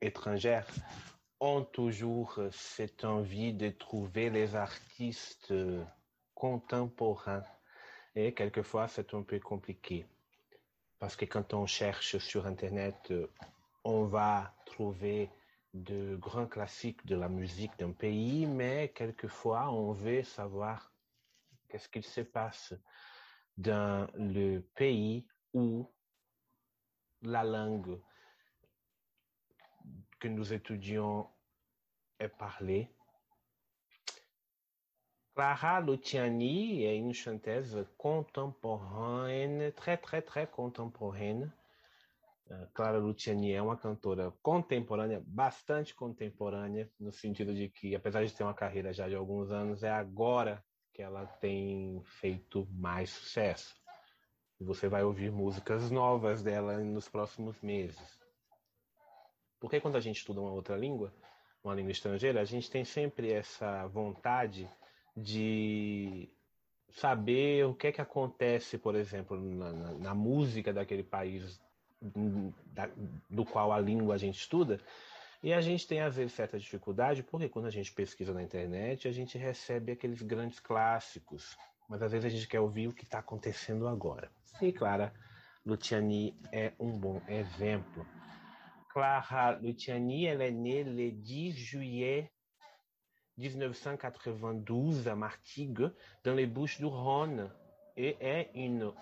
étrangère 0.00 0.66
ont 1.38 1.62
toujours 1.62 2.40
cette 2.50 3.04
envie 3.04 3.54
de 3.54 3.70
trouver 3.70 4.30
les 4.30 4.56
artistes 4.56 5.54
contemporains. 6.34 7.44
Et 8.16 8.34
quelquefois, 8.34 8.88
c'est 8.88 9.14
un 9.14 9.22
peu 9.22 9.38
compliqué. 9.38 10.04
Parce 11.00 11.16
que 11.16 11.24
quand 11.24 11.54
on 11.54 11.64
cherche 11.64 12.18
sur 12.18 12.46
Internet, 12.46 13.10
euh, 13.10 13.26
on 13.84 14.04
va 14.04 14.54
trouver 14.66 15.30
de 15.72 16.14
grands 16.16 16.46
classiques 16.46 17.04
de 17.06 17.16
la 17.16 17.30
musique 17.30 17.76
d'un 17.78 17.92
pays, 17.92 18.44
mais 18.44 18.92
quelquefois, 18.94 19.70
on 19.70 19.92
veut 19.92 20.22
savoir 20.22 20.92
qu'est-ce 21.68 21.88
qu'il 21.88 22.04
se 22.04 22.20
passe 22.20 22.74
dans 23.56 24.10
le 24.14 24.60
pays 24.74 25.26
où 25.54 25.90
la 27.22 27.44
langue 27.44 27.98
que 30.18 30.28
nous 30.28 30.52
étudions 30.52 31.30
est 32.18 32.28
parlée 32.28 32.90
Clara 35.34 35.78
Luciani 35.78 36.84
é 36.84 37.00
uma 37.00 37.14
chanteuse 37.14 37.86
contemporânea, 37.96 39.72
très, 39.72 39.98
très, 40.00 40.22
très 40.22 40.46
contemporânea. 40.46 41.52
Eh, 42.50 42.68
Clara 42.74 42.98
Luciani 42.98 43.52
é 43.52 43.62
uma 43.62 43.76
cantora 43.76 44.32
contemporânea, 44.42 45.22
bastante 45.24 45.94
contemporânea, 45.94 46.90
no 46.98 47.12
sentido 47.12 47.54
de 47.54 47.68
que, 47.68 47.94
apesar 47.94 48.24
de 48.24 48.34
ter 48.34 48.42
uma 48.42 48.54
carreira 48.54 48.92
já 48.92 49.08
de 49.08 49.14
alguns 49.14 49.52
anos, 49.52 49.84
é 49.84 49.90
agora 49.90 50.62
que 50.92 51.00
ela 51.00 51.24
tem 51.26 52.02
feito 52.04 52.66
mais 52.72 53.10
sucesso. 53.10 53.74
Você 54.58 54.88
vai 54.88 55.04
ouvir 55.04 55.30
músicas 55.30 55.90
novas 55.90 56.42
dela 56.42 56.78
nos 56.78 57.08
próximos 57.08 57.58
meses. 57.62 58.20
Porque 59.60 59.80
quando 59.80 59.96
a 59.96 60.00
gente 60.00 60.18
estuda 60.18 60.40
uma 60.40 60.52
outra 60.52 60.76
língua, 60.76 61.14
uma 61.62 61.74
língua 61.74 61.92
estrangeira, 61.92 62.40
a 62.40 62.44
gente 62.44 62.70
tem 62.70 62.84
sempre 62.84 63.32
essa 63.32 63.86
vontade 63.86 64.68
de 65.16 66.28
saber 66.90 67.66
o 67.66 67.74
que 67.74 67.88
é 67.88 67.92
que 67.92 68.00
acontece, 68.00 68.78
por 68.78 68.94
exemplo, 68.94 69.40
na, 69.40 69.72
na, 69.72 69.92
na 69.92 70.14
música 70.14 70.72
daquele 70.72 71.02
país 71.02 71.60
da, 72.72 72.90
do 73.28 73.44
qual 73.44 73.72
a 73.72 73.78
língua 73.78 74.14
a 74.14 74.18
gente 74.18 74.38
estuda. 74.38 74.80
E 75.42 75.52
a 75.52 75.60
gente 75.60 75.86
tem, 75.86 76.00
às 76.00 76.16
vezes, 76.16 76.34
certa 76.34 76.58
dificuldade, 76.58 77.22
porque 77.22 77.48
quando 77.48 77.66
a 77.66 77.70
gente 77.70 77.92
pesquisa 77.92 78.34
na 78.34 78.42
internet, 78.42 79.08
a 79.08 79.12
gente 79.12 79.38
recebe 79.38 79.92
aqueles 79.92 80.20
grandes 80.20 80.60
clássicos, 80.60 81.56
mas 81.88 82.02
às 82.02 82.12
vezes 82.12 82.26
a 82.26 82.28
gente 82.28 82.46
quer 82.46 82.60
ouvir 82.60 82.88
o 82.88 82.92
que 82.92 83.04
está 83.04 83.20
acontecendo 83.20 83.88
agora. 83.88 84.30
E 84.60 84.72
Clara 84.72 85.12
Luciani 85.64 86.36
é 86.52 86.72
um 86.78 86.98
bom 86.98 87.22
exemplo. 87.26 88.06
Clara 88.92 89.58
Luciani, 89.62 90.26
ela 90.26 90.44
é 90.44 90.50
née 90.50 90.82
le 90.82 91.10
10 91.10 91.54
juillet 91.54 92.30
1992 93.40 95.08
à 95.08 95.16
Martigues, 95.16 95.90
dans 96.22 96.34
les 96.34 96.46
Bouches-du-Rhône, 96.46 97.50
et 97.96 98.16
est 98.20 98.50
une 98.54 98.92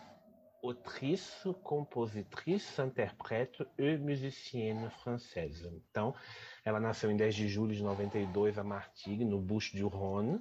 autrice, 0.62 1.46
compositrice, 1.62 2.78
interprète 2.78 3.62
e 3.78 3.96
musicienne 3.98 4.90
française. 4.90 5.70
Então, 5.90 6.14
ela 6.64 6.80
nasceu 6.80 7.10
em 7.10 7.16
10 7.16 7.34
de 7.34 7.48
julho 7.48 7.74
de 7.74 7.82
92 7.82 8.58
a 8.58 8.64
Martigues, 8.64 9.26
no 9.26 9.40
Bouches-du-Rhône, 9.40 10.40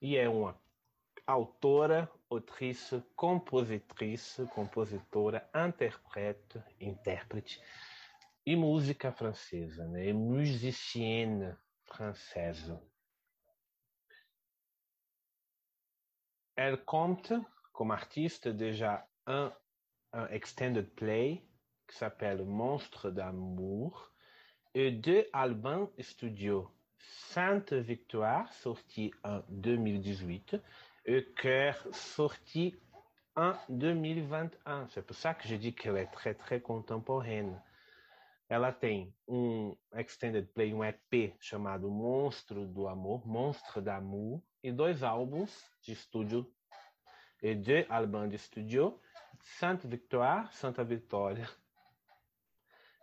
e 0.00 0.16
é 0.16 0.28
uma 0.28 0.58
autora, 1.26 2.10
autrice, 2.30 3.02
compositrice, 3.16 4.46
compositora, 4.54 5.48
interprète, 5.54 6.62
intérprete 6.80 7.60
e 8.46 8.56
música 8.56 9.12
francesa, 9.12 9.86
né? 9.88 10.06
E 10.08 10.12
musicienne 10.12 11.56
française. 11.84 12.78
Elle 16.60 16.84
compte 16.84 17.32
comme 17.72 17.92
artiste 17.92 18.48
déjà 18.48 19.06
un, 19.28 19.52
extended 20.30 20.92
play 20.96 21.40
qui 21.86 21.96
s'appelle 21.96 22.44
Monstre 22.44 23.12
d'amour 23.12 24.10
et 24.74 24.90
deux 24.90 25.24
albums 25.32 25.88
studio. 26.00 26.68
Sainte 26.98 27.72
Victoire, 27.74 28.52
sorti 28.52 29.12
en 29.22 29.40
2018, 29.50 30.56
et 31.06 31.28
Cœur, 31.40 31.76
sorti 31.92 32.74
en 33.36 33.52
2021. 33.68 34.88
C'est 34.88 35.06
pour 35.06 35.14
ça 35.14 35.34
que 35.34 35.46
je 35.46 35.54
dis 35.54 35.76
qu'elle 35.76 35.96
est 35.96 36.10
très, 36.10 36.34
très 36.34 36.60
contemporaine. 36.60 37.56
Ela 38.48 38.72
tem 38.72 39.14
um 39.28 39.76
extended 39.94 40.52
play, 40.54 40.72
um 40.72 40.82
EP 40.82 41.36
chamado 41.38 41.88
Monstro 41.88 42.64
do 42.64 42.88
Amor, 42.88 43.24
Monstre 43.28 43.80
d'amour, 43.80 44.42
e 44.62 44.72
dois 44.72 45.02
álbuns 45.02 45.64
de 45.82 45.92
estúdio 45.92 46.50
e 47.42 47.54
de 47.54 47.86
de 48.28 48.36
estúdio 48.36 49.00
Santa 49.40 49.86
Victoire, 49.86 50.48
Santa 50.52 50.82
Vitória, 50.84 51.48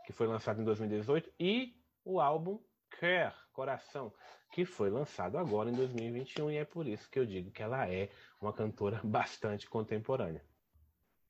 que 0.06 0.12
foi 0.12 0.28
lançado 0.28 0.62
em 0.62 0.66
2018, 0.66 1.32
e 1.40 1.80
o 2.04 2.20
álbum 2.20 2.60
Cœur, 3.00 3.34
Coração, 3.52 4.14
que 4.52 4.66
foi 4.66 4.90
lançado 4.90 5.38
agora 5.38 5.70
em 5.70 5.74
2021 5.74 6.52
e 6.52 6.58
é 6.58 6.66
por 6.66 6.88
isso 6.88 7.10
que 7.10 7.20
eu 7.20 7.26
digo 7.26 7.52
que 7.52 7.64
ela 7.64 7.90
é 7.90 8.10
uma 8.40 8.54
cantora 8.54 9.02
bastante 9.04 9.68
contemporânea. 9.70 10.44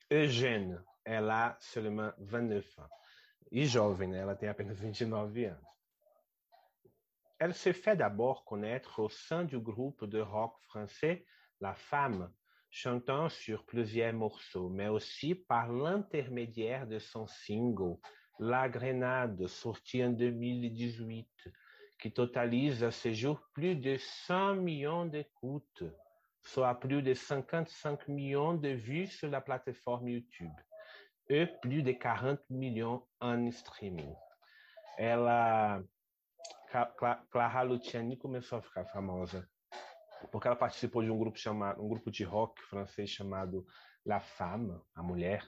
Eugène, 0.09 0.79
ela 1.03 1.57
seulement 1.59 2.13
29 2.17 2.57
ans. 2.79 2.89
E 3.51 3.65
jovem, 3.65 4.09
né? 4.09 4.19
Ela 4.19 4.35
tem 4.35 4.49
apenas 4.49 4.79
29 4.79 5.45
anos. 5.45 5.74
Elle 7.39 7.53
se 7.53 7.73
fait 7.73 7.95
d'abord 7.95 8.45
connaître 8.45 8.99
au 8.99 9.09
sein 9.09 9.43
du 9.43 9.59
groupe 9.59 10.05
de 10.05 10.19
rock 10.19 10.55
français 10.61 11.25
La 11.59 11.73
Femme, 11.73 12.31
chantant 12.69 13.29
sur 13.29 13.65
plusieurs 13.65 14.13
morceaux, 14.13 14.69
mais 14.69 14.87
aussi 14.87 15.35
par 15.35 15.71
l'intermédiaire 15.71 16.87
de 16.87 16.99
son 16.99 17.27
single 17.27 17.97
La 18.39 18.69
Grenade, 18.69 19.47
sorti 19.47 20.03
en 20.03 20.11
2018, 20.11 21.27
qui 21.99 22.11
totalise 22.11 22.83
à 22.83 22.91
ce 22.91 23.13
jour 23.13 23.41
plus 23.53 23.75
de 23.75 23.97
100 23.97 24.55
millions 24.55 25.05
d'écoutes, 25.05 25.83
soit 26.41 26.79
plus 26.79 27.01
de 27.01 27.13
55 27.13 28.07
millions 28.07 28.53
de 28.53 28.69
vues 28.69 29.07
sur 29.07 29.29
la 29.29 29.41
plateforme 29.41 30.09
YouTube 30.09 30.53
et 31.27 31.47
plus 31.47 31.81
de 31.81 31.91
40 31.91 32.39
millions 32.49 33.03
en 33.19 33.49
streaming. 33.51 34.13
Ela, 34.97 35.81
Clara 37.31 37.61
Luciani 37.61 38.17
começou 38.17 38.59
a 38.59 38.61
ficar 38.61 38.85
famosa 38.85 39.47
porque 40.31 40.47
ela 40.47 40.55
participou 40.55 41.03
de 41.03 41.11
um 41.11 41.17
grupo 41.17 41.37
chamado, 41.37 41.83
um 41.83 41.87
grupo 41.87 42.11
de 42.11 42.23
rock 42.23 42.61
francês 42.63 43.09
chamado 43.09 43.65
La 44.05 44.19
Femme, 44.19 44.79
a 44.93 45.03
mulher, 45.03 45.47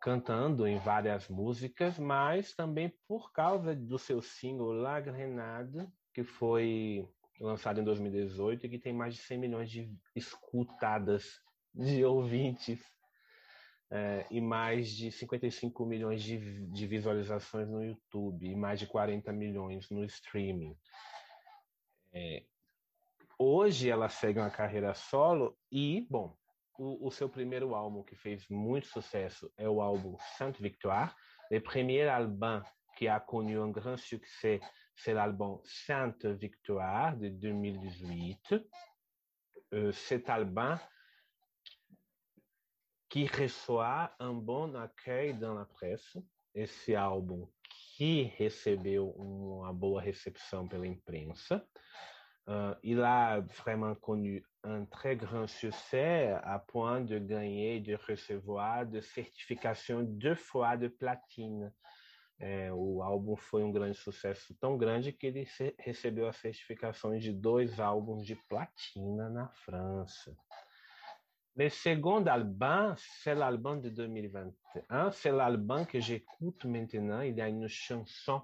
cantando 0.00 0.66
em 0.66 0.78
várias 0.78 1.28
músicas, 1.28 1.98
mas 1.98 2.54
também 2.54 2.92
por 3.06 3.32
causa 3.32 3.74
do 3.74 3.98
seu 3.98 4.20
single 4.20 4.72
La 4.72 5.00
Grenade, 5.00 5.88
que 6.12 6.24
foi 6.24 7.08
lançado 7.40 7.80
em 7.80 7.84
2018 7.84 8.66
e 8.66 8.68
que 8.68 8.78
tem 8.78 8.92
mais 8.92 9.14
de 9.14 9.20
100 9.22 9.38
milhões 9.38 9.70
de 9.70 9.92
escutadas 10.14 11.40
de 11.74 12.04
ouvintes 12.04 12.80
é, 13.94 14.26
e 14.30 14.40
mais 14.40 14.88
de 14.88 15.12
55 15.12 15.84
milhões 15.84 16.22
de, 16.22 16.66
de 16.68 16.86
visualizações 16.86 17.68
no 17.68 17.84
YouTube 17.84 18.46
e 18.46 18.56
mais 18.56 18.80
de 18.80 18.86
40 18.86 19.30
milhões 19.34 19.90
no 19.90 20.02
streaming. 20.04 20.74
É, 22.10 22.42
hoje 23.38 23.90
ela 23.90 24.08
segue 24.08 24.38
uma 24.38 24.50
carreira 24.50 24.94
solo 24.94 25.58
e, 25.70 26.06
bom, 26.08 26.34
o, 26.78 27.06
o, 27.06 27.10
seu 27.10 27.28
primeiro 27.28 27.74
álbum 27.74 28.02
que 28.02 28.16
fez 28.16 28.48
muito 28.48 28.86
sucesso 28.86 29.52
é 29.58 29.68
o 29.68 29.82
álbum 29.82 30.16
Sainte 30.38 30.62
Victoire. 30.62 31.14
Le 31.50 31.60
premier 31.60 32.08
album 32.08 32.62
qui 32.96 33.08
a 33.08 33.20
connu 33.20 33.58
un 33.58 33.70
grand 33.70 33.98
succès, 33.98 34.58
c'est 34.96 35.12
l'album 35.12 35.60
Sainte 35.64 36.24
Victoire 36.24 37.14
de 37.18 37.28
2018. 37.28 38.54
Euh, 39.74 39.92
cet 39.92 40.30
album 40.30 40.78
qui 43.12 43.26
reçoit 43.26 44.10
un 44.20 44.32
bon 44.32 44.74
accueil 44.74 45.34
dans 45.34 45.52
la 45.52 45.66
presse. 45.66 46.16
Esse 46.54 46.94
álbum 46.94 47.46
que 47.94 48.32
recebeu 48.38 49.10
uma 49.10 49.70
boa 49.70 50.00
recepção 50.00 50.66
pela 50.66 50.86
imprensa. 50.86 51.62
Uh, 52.48 52.74
il 52.82 53.02
a 53.02 53.40
vraiment 53.40 53.94
connu 53.96 54.42
un 54.64 54.86
très 54.86 55.14
grand 55.14 55.46
succès 55.46 56.32
à 56.42 56.58
point 56.58 57.02
de 57.02 57.18
gagner 57.18 57.80
de 57.80 57.94
recevoir 57.94 58.86
de 58.86 59.02
certifications 59.02 60.02
deux 60.02 60.34
fois 60.34 60.76
de 60.76 60.88
platine. 60.88 61.70
É, 62.40 62.72
o 62.72 63.02
álbum 63.02 63.36
foi 63.36 63.62
um 63.62 63.70
grande 63.70 63.98
sucesso 63.98 64.54
tão 64.58 64.78
grande 64.78 65.12
que 65.12 65.26
ele 65.26 65.46
recebeu 65.78 66.26
as 66.26 66.36
certificações 66.38 67.22
de 67.22 67.32
dois 67.32 67.78
álbuns 67.78 68.24
de 68.24 68.36
platina 68.48 69.28
na 69.28 69.48
França. 69.50 70.34
Le 71.54 71.68
second 71.68 72.24
album, 72.26 72.94
c'est 72.96 73.34
l'album 73.34 73.82
de 73.82 73.90
2021. 73.90 75.10
C'est 75.10 75.32
l'album 75.32 75.84
que 75.84 76.00
j'écoute 76.00 76.64
maintenant. 76.64 77.20
Il 77.20 77.36
y 77.36 77.42
a 77.42 77.48
une 77.48 77.68
chanson 77.68 78.40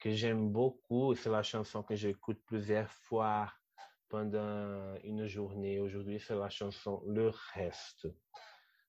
que 0.00 0.10
j'aime 0.10 0.50
beaucoup. 0.50 1.14
C'est 1.14 1.30
la 1.30 1.44
chanson 1.44 1.84
que 1.84 1.94
j'écoute 1.94 2.40
plusieurs 2.44 2.90
fois 2.90 3.52
pendant 4.08 4.96
une 5.04 5.26
journée. 5.26 5.78
Aujourd'hui, 5.78 6.18
c'est 6.18 6.34
la 6.34 6.48
chanson 6.48 7.00
Le 7.06 7.30
Reste. 7.54 8.08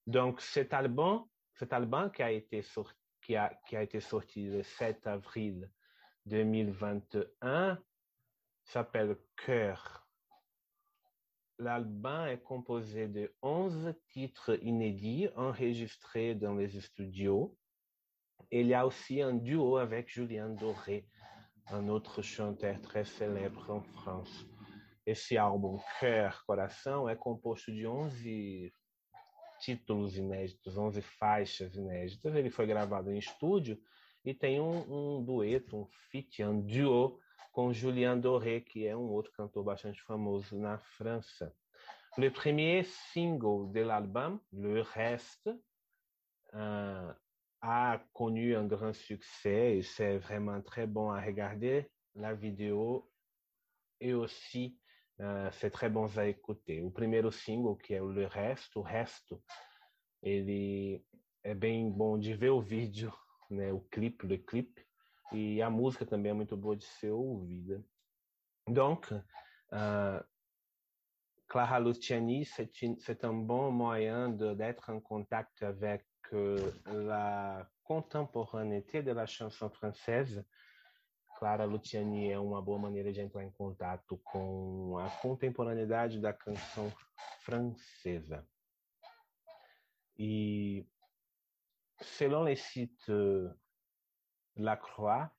Donc, 0.08 0.42
cet 0.42 0.74
album, 0.74 1.26
cet 1.54 1.72
album 1.72 2.12
qui 2.12 2.24
a 2.24 2.32
été 2.32 2.64
sorti, 2.64 2.98
qui 3.22 3.36
a, 3.36 3.54
qui 3.68 3.76
a 3.76 3.84
été 3.84 4.00
sorti 4.00 4.48
le 4.48 4.64
7 4.64 5.06
avril 5.06 5.70
2021 6.26 7.78
s'appelle 8.64 9.16
Cœur. 9.36 10.09
L'album 11.60 12.28
est 12.28 12.42
composé 12.42 13.08
de 13.08 13.34
11 13.42 13.94
titres 14.08 14.58
inédits 14.64 15.28
enregistrés 15.36 16.34
dans 16.34 16.56
les 16.56 16.80
studios 16.80 17.58
il 18.52 18.68
y 18.68 18.74
a 18.74 18.86
aussi 18.86 19.22
un 19.22 19.34
duo 19.34 19.78
avec 19.78 20.10
Julien 20.10 20.50
Doré, 20.50 21.08
un 21.68 21.88
autre 21.88 22.22
chanteur 22.24 22.82
très 22.82 23.06
célèbre 23.06 23.70
en 23.70 23.82
France. 23.82 24.48
Esse 25.06 25.34
álbum, 25.34 25.80
Cœur, 26.00 26.44
Coração, 26.46 27.08
é 27.08 27.16
composto 27.16 27.72
de 27.72 27.86
11 27.86 28.74
títulos 29.60 30.18
inéditos, 30.18 30.78
11 30.78 31.02
faixas 31.02 31.76
inéditas. 31.76 32.34
Ele 32.36 32.50
foi 32.50 32.66
gravado 32.66 33.12
em 33.12 33.20
estúdio 33.20 33.80
e 34.26 34.34
tem 34.34 34.60
um, 34.60 35.18
um 35.18 35.24
dueto, 35.24 35.78
um 35.78 35.88
feat, 36.10 36.44
um 36.44 36.60
duo 36.60 37.20
com 37.60 37.74
Julien 37.74 38.16
Doré, 38.16 38.62
que 38.62 38.88
é 38.88 38.96
um 38.96 39.12
outro 39.12 39.34
cantor 39.34 39.66
bastante 39.66 40.02
famoso 40.04 40.58
na 40.58 40.78
França. 40.78 41.54
Le 42.18 42.32
premier 42.32 42.86
single 42.86 43.70
de 43.74 43.82
l'album, 43.82 44.40
Le 44.54 44.80
Reste, 44.80 45.50
uh, 46.54 47.14
a 47.62 48.00
connu 48.14 48.56
un 48.56 48.66
grand 48.66 48.94
succès 48.94 49.76
et 49.76 49.82
c'est 49.82 50.20
vraiment 50.20 50.62
très 50.62 50.88
bon 50.88 51.12
à 51.12 51.20
regarder 51.20 51.92
la 52.16 52.34
vidéo 52.34 53.12
et 54.00 54.14
aussi 54.14 54.80
uh, 55.20 55.50
c'est 55.52 55.72
très 55.72 55.90
bon 55.90 56.08
à 56.16 56.28
écouter. 56.28 56.82
O 56.82 56.90
primeiro 56.90 57.30
single, 57.30 57.76
que 57.76 57.94
é 57.94 58.02
o 58.02 58.10
Le 58.10 58.26
Resto, 58.26 58.80
o 58.80 58.84
Resto, 58.84 59.44
ele 60.24 61.04
é 61.44 61.54
bem 61.54 61.92
bom 61.92 62.18
de 62.18 62.34
ver 62.34 62.52
o 62.52 62.62
vídeo, 62.62 63.14
né, 63.50 63.74
o 63.74 63.82
clipe, 63.82 64.26
le 64.26 64.38
clipe, 64.48 64.89
e 65.32 65.62
a 65.62 65.70
música 65.70 66.06
também 66.06 66.32
é 66.32 66.34
muito 66.34 66.56
boa 66.58 66.76
de 66.76 66.86
ser 66.86 67.12
ouvida. 67.12 67.84
Donc, 68.68 69.12
uh, 69.12 70.24
Clara 71.48 71.80
Luciani, 71.80 72.46
c'est 72.46 73.26
un 73.26 73.34
bon 73.34 73.72
moyen 73.72 74.30
d'être 74.30 74.92
en 74.92 75.00
contact 75.00 75.64
avec 75.64 76.06
que 76.22 76.74
la 76.86 77.68
contemporaneité 77.84 79.02
de 79.02 79.12
la 79.12 79.26
chanson 79.26 79.70
française, 79.70 80.46
Clara 81.40 81.66
Luciani 81.66 82.30
é 82.30 82.38
uma 82.38 82.62
boa 82.62 82.78
maneira 82.78 83.12
de 83.12 83.22
entrar 83.22 83.44
em 83.44 83.52
contato 83.52 84.18
com 84.24 84.98
a 85.00 85.10
contemporaneidade 85.22 86.20
da 86.20 86.34
canção 86.34 86.92
francesa. 87.40 88.46
E 90.18 90.86
selon 92.02 92.44
les 92.44 92.62
sites 92.62 93.08
Lacroix, 94.56 95.32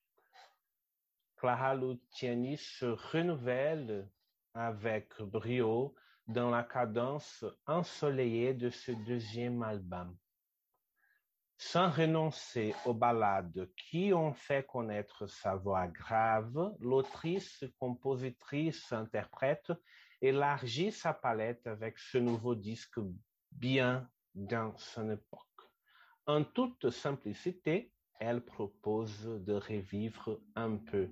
Clara 1.37 1.75
Luciani 1.75 2.57
se 2.57 2.87
renouvelle 2.87 4.09
avec 4.55 5.21
brio 5.21 5.95
dans 6.27 6.51
la 6.51 6.63
cadence 6.63 7.45
ensoleillée 7.67 8.55
de 8.55 8.71
ce 8.71 8.93
deuxième 8.93 9.63
album. 9.63 10.17
Sans 11.57 11.91
renoncer 11.91 12.75
aux 12.87 12.95
ballades 12.95 13.71
qui 13.77 14.13
ont 14.15 14.33
fait 14.33 14.67
connaître 14.67 15.27
sa 15.27 15.57
voix 15.57 15.87
grave, 15.89 16.75
l'autrice, 16.81 17.65
compositrice, 17.79 18.93
interprète 18.93 19.73
élargit 20.23 20.93
sa 20.93 21.13
palette 21.13 21.67
avec 21.67 21.99
ce 21.99 22.19
nouveau 22.19 22.55
disque 22.55 23.01
bien 23.51 24.09
dans 24.35 24.77
son 24.79 25.11
époque. 25.11 25.47
En 26.27 26.45
toute 26.45 26.91
simplicité, 26.91 27.93
elle 28.21 28.43
propose 28.43 29.27
de 29.45 29.55
revivre 29.55 30.41
un 30.55 30.77
peu. 30.77 31.09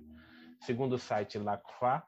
Segundo 0.61 0.93
o 0.93 0.99
site 0.99 1.37
La 1.39 1.57
Croix, 1.57 2.03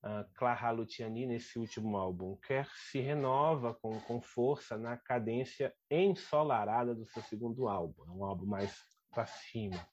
Uh, 0.00 0.22
Clara 0.34 0.70
Luciani, 0.70 1.26
nesse 1.26 1.58
último 1.58 1.96
álbum, 1.96 2.36
quer 2.36 2.68
se 2.70 3.00
renova 3.00 3.74
com, 3.74 4.00
com 4.02 4.20
força 4.20 4.78
na 4.78 4.96
cadência 4.96 5.74
ensolarada 5.90 6.94
do 6.94 7.04
seu 7.04 7.20
segundo 7.22 7.66
álbum. 7.66 8.04
É 8.06 8.10
um 8.12 8.24
álbum 8.24 8.46
mais 8.46 8.80
para 9.10 9.26
cima. 9.26 9.84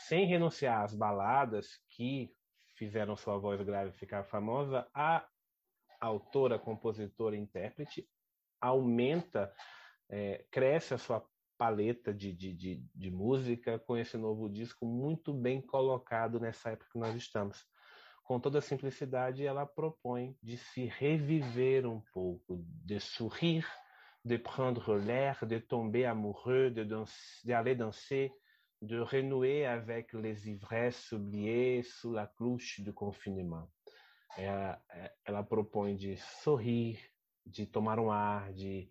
Sem 0.00 0.26
renunciar 0.26 0.82
às 0.82 0.96
baladas 0.96 1.68
que 1.90 2.34
fizeram 2.74 3.14
sua 3.14 3.38
voz 3.38 3.62
grave 3.62 3.92
ficar 3.92 4.24
famosa, 4.24 4.88
a 4.92 5.24
autora, 6.00 6.58
compositora 6.58 7.36
e 7.36 7.38
intérprete 7.38 8.08
aumenta, 8.60 9.54
é, 10.08 10.44
cresce 10.50 10.92
a 10.92 10.98
sua 10.98 11.24
paleta 11.60 12.14
de, 12.14 12.32
de, 12.32 12.54
de, 12.54 12.82
de 12.94 13.10
música 13.10 13.78
com 13.78 13.94
esse 13.94 14.16
novo 14.16 14.48
disco 14.48 14.86
muito 14.86 15.34
bem 15.34 15.60
colocado 15.60 16.40
nessa 16.40 16.70
época 16.70 16.88
que 16.90 16.98
nós 16.98 17.14
estamos 17.14 17.66
com 18.24 18.40
toda 18.40 18.60
a 18.60 18.62
simplicidade, 18.62 19.44
ela 19.44 19.66
propõe 19.66 20.34
de 20.42 20.56
se 20.56 20.86
reviver 20.86 21.84
um 21.84 22.00
pouco, 22.14 22.64
de 22.64 22.98
sourire, 22.98 23.66
de 24.24 24.38
prendre 24.38 24.96
l'air, 25.04 25.44
de 25.44 25.60
tomber 25.60 26.06
amoureux, 26.06 26.70
de, 26.70 26.82
danser, 26.82 27.44
de 27.44 27.52
aller 27.52 27.74
danser 27.74 28.32
de 28.80 28.98
renouer 28.98 29.66
avec 29.66 30.14
les 30.14 30.48
ivresses 30.48 31.12
oubliées 31.12 31.82
sous 31.82 32.12
la 32.12 32.26
cloche 32.26 32.80
do 32.80 32.94
confinement. 32.94 33.68
Ela, 34.38 34.80
ela 35.26 35.42
propõe 35.42 35.94
de 35.96 36.16
sorrir, 36.42 36.98
de 37.44 37.66
tomar 37.66 37.98
um 37.98 38.10
ar, 38.10 38.50
de 38.54 38.90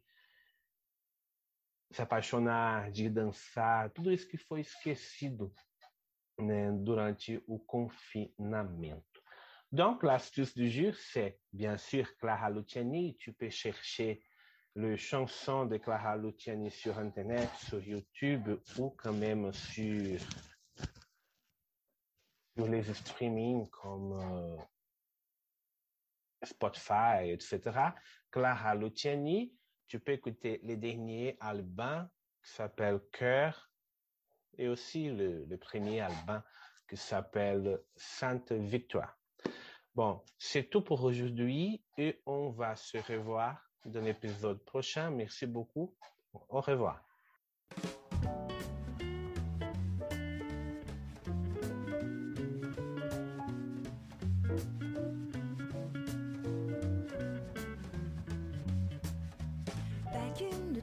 se 1.91 2.01
apaixonar, 2.01 2.91
de 2.91 3.09
dançar, 3.09 3.89
tudo 3.91 4.11
isso 4.11 4.27
que 4.27 4.37
foi 4.37 4.61
esquecido 4.61 5.53
né, 6.37 6.71
durante 6.71 7.43
o 7.47 7.59
confinamento. 7.59 9.21
Donc, 9.71 10.03
l'astuce 10.03 10.55
du 10.55 10.69
jour, 10.69 10.93
c'est 10.95 11.39
bien 11.53 11.77
sûr 11.77 12.17
Clara 12.17 12.49
Luciani. 12.49 13.15
Tu 13.17 13.33
peux 13.33 13.49
chercher 13.51 14.23
le 14.75 14.97
chanson 14.97 15.65
de 15.65 15.77
Clara 15.77 16.17
Luciani 16.17 16.71
sur 16.71 16.97
Internet, 16.97 17.49
sur 17.67 17.79
YouTube 17.79 18.49
ou 18.77 18.89
quand 18.91 19.13
même 19.13 19.51
sur, 19.53 20.19
sur 22.55 22.67
les 22.67 22.83
streamings 22.83 23.69
comme 23.69 24.13
euh, 24.13 24.57
Spotify, 26.43 27.29
etc. 27.31 27.59
Clara 28.31 28.73
Luciani, 28.73 29.53
tu 29.89 29.99
peux 29.99 30.13
écouter 30.13 30.61
les 30.63 30.77
derniers 30.77 31.35
albums 31.41 32.07
qui 32.43 32.51
s'appellent 32.51 33.01
Cœur 33.11 33.69
et 34.57 34.67
aussi 34.69 35.09
le, 35.09 35.45
le 35.45 35.57
premier 35.57 35.99
album 35.99 36.41
qui 36.87 36.95
s'appelle 36.95 37.81
Sainte 37.95 38.51
Victoire. 38.51 39.17
Bon, 39.95 40.21
c'est 40.37 40.69
tout 40.69 40.81
pour 40.81 41.03
aujourd'hui 41.03 41.83
et 41.97 42.21
on 42.25 42.51
va 42.51 42.75
se 42.75 42.97
revoir 42.99 43.61
dans 43.85 44.01
l'épisode 44.01 44.63
prochain. 44.63 45.09
Merci 45.09 45.47
beaucoup. 45.47 45.95
Au 46.33 46.61
revoir. 46.61 47.08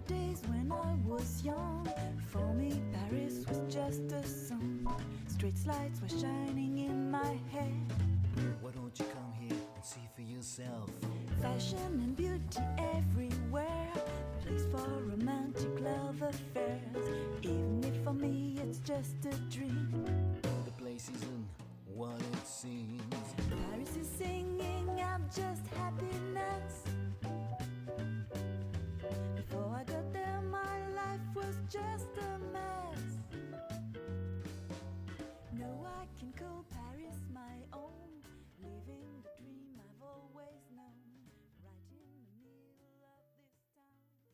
Days 0.06 0.42
when 0.46 0.70
I 0.72 0.94
was 1.04 1.42
young, 1.44 1.88
for 2.26 2.54
me 2.54 2.80
Paris 2.92 3.44
was 3.48 3.60
just 3.72 4.12
a 4.12 4.26
song. 4.26 4.94
Street 5.28 5.54
lights 5.66 6.00
were 6.00 6.08
shining 6.08 6.78
in 6.78 7.10
my 7.10 7.38
head. 7.52 7.92
Why 8.60 8.70
don't 8.70 8.96
you 8.98 9.04
come 9.06 9.32
here 9.38 9.58
and 9.74 9.84
see 9.84 10.08
for 10.14 10.22
yourself? 10.22 10.90
Fashion 11.40 11.78
and 12.04 12.16
beauty 12.16 12.62
everywhere. 12.78 13.92
Place 14.42 14.66
for 14.70 14.88
romantic 15.02 15.80
love 15.80 16.22
affairs. 16.22 17.06
Even 17.42 17.82
if 17.84 18.04
for 18.04 18.12
me 18.12 18.56
it's 18.62 18.78
just 18.78 19.16
a 19.26 19.34
dream. 19.50 19.75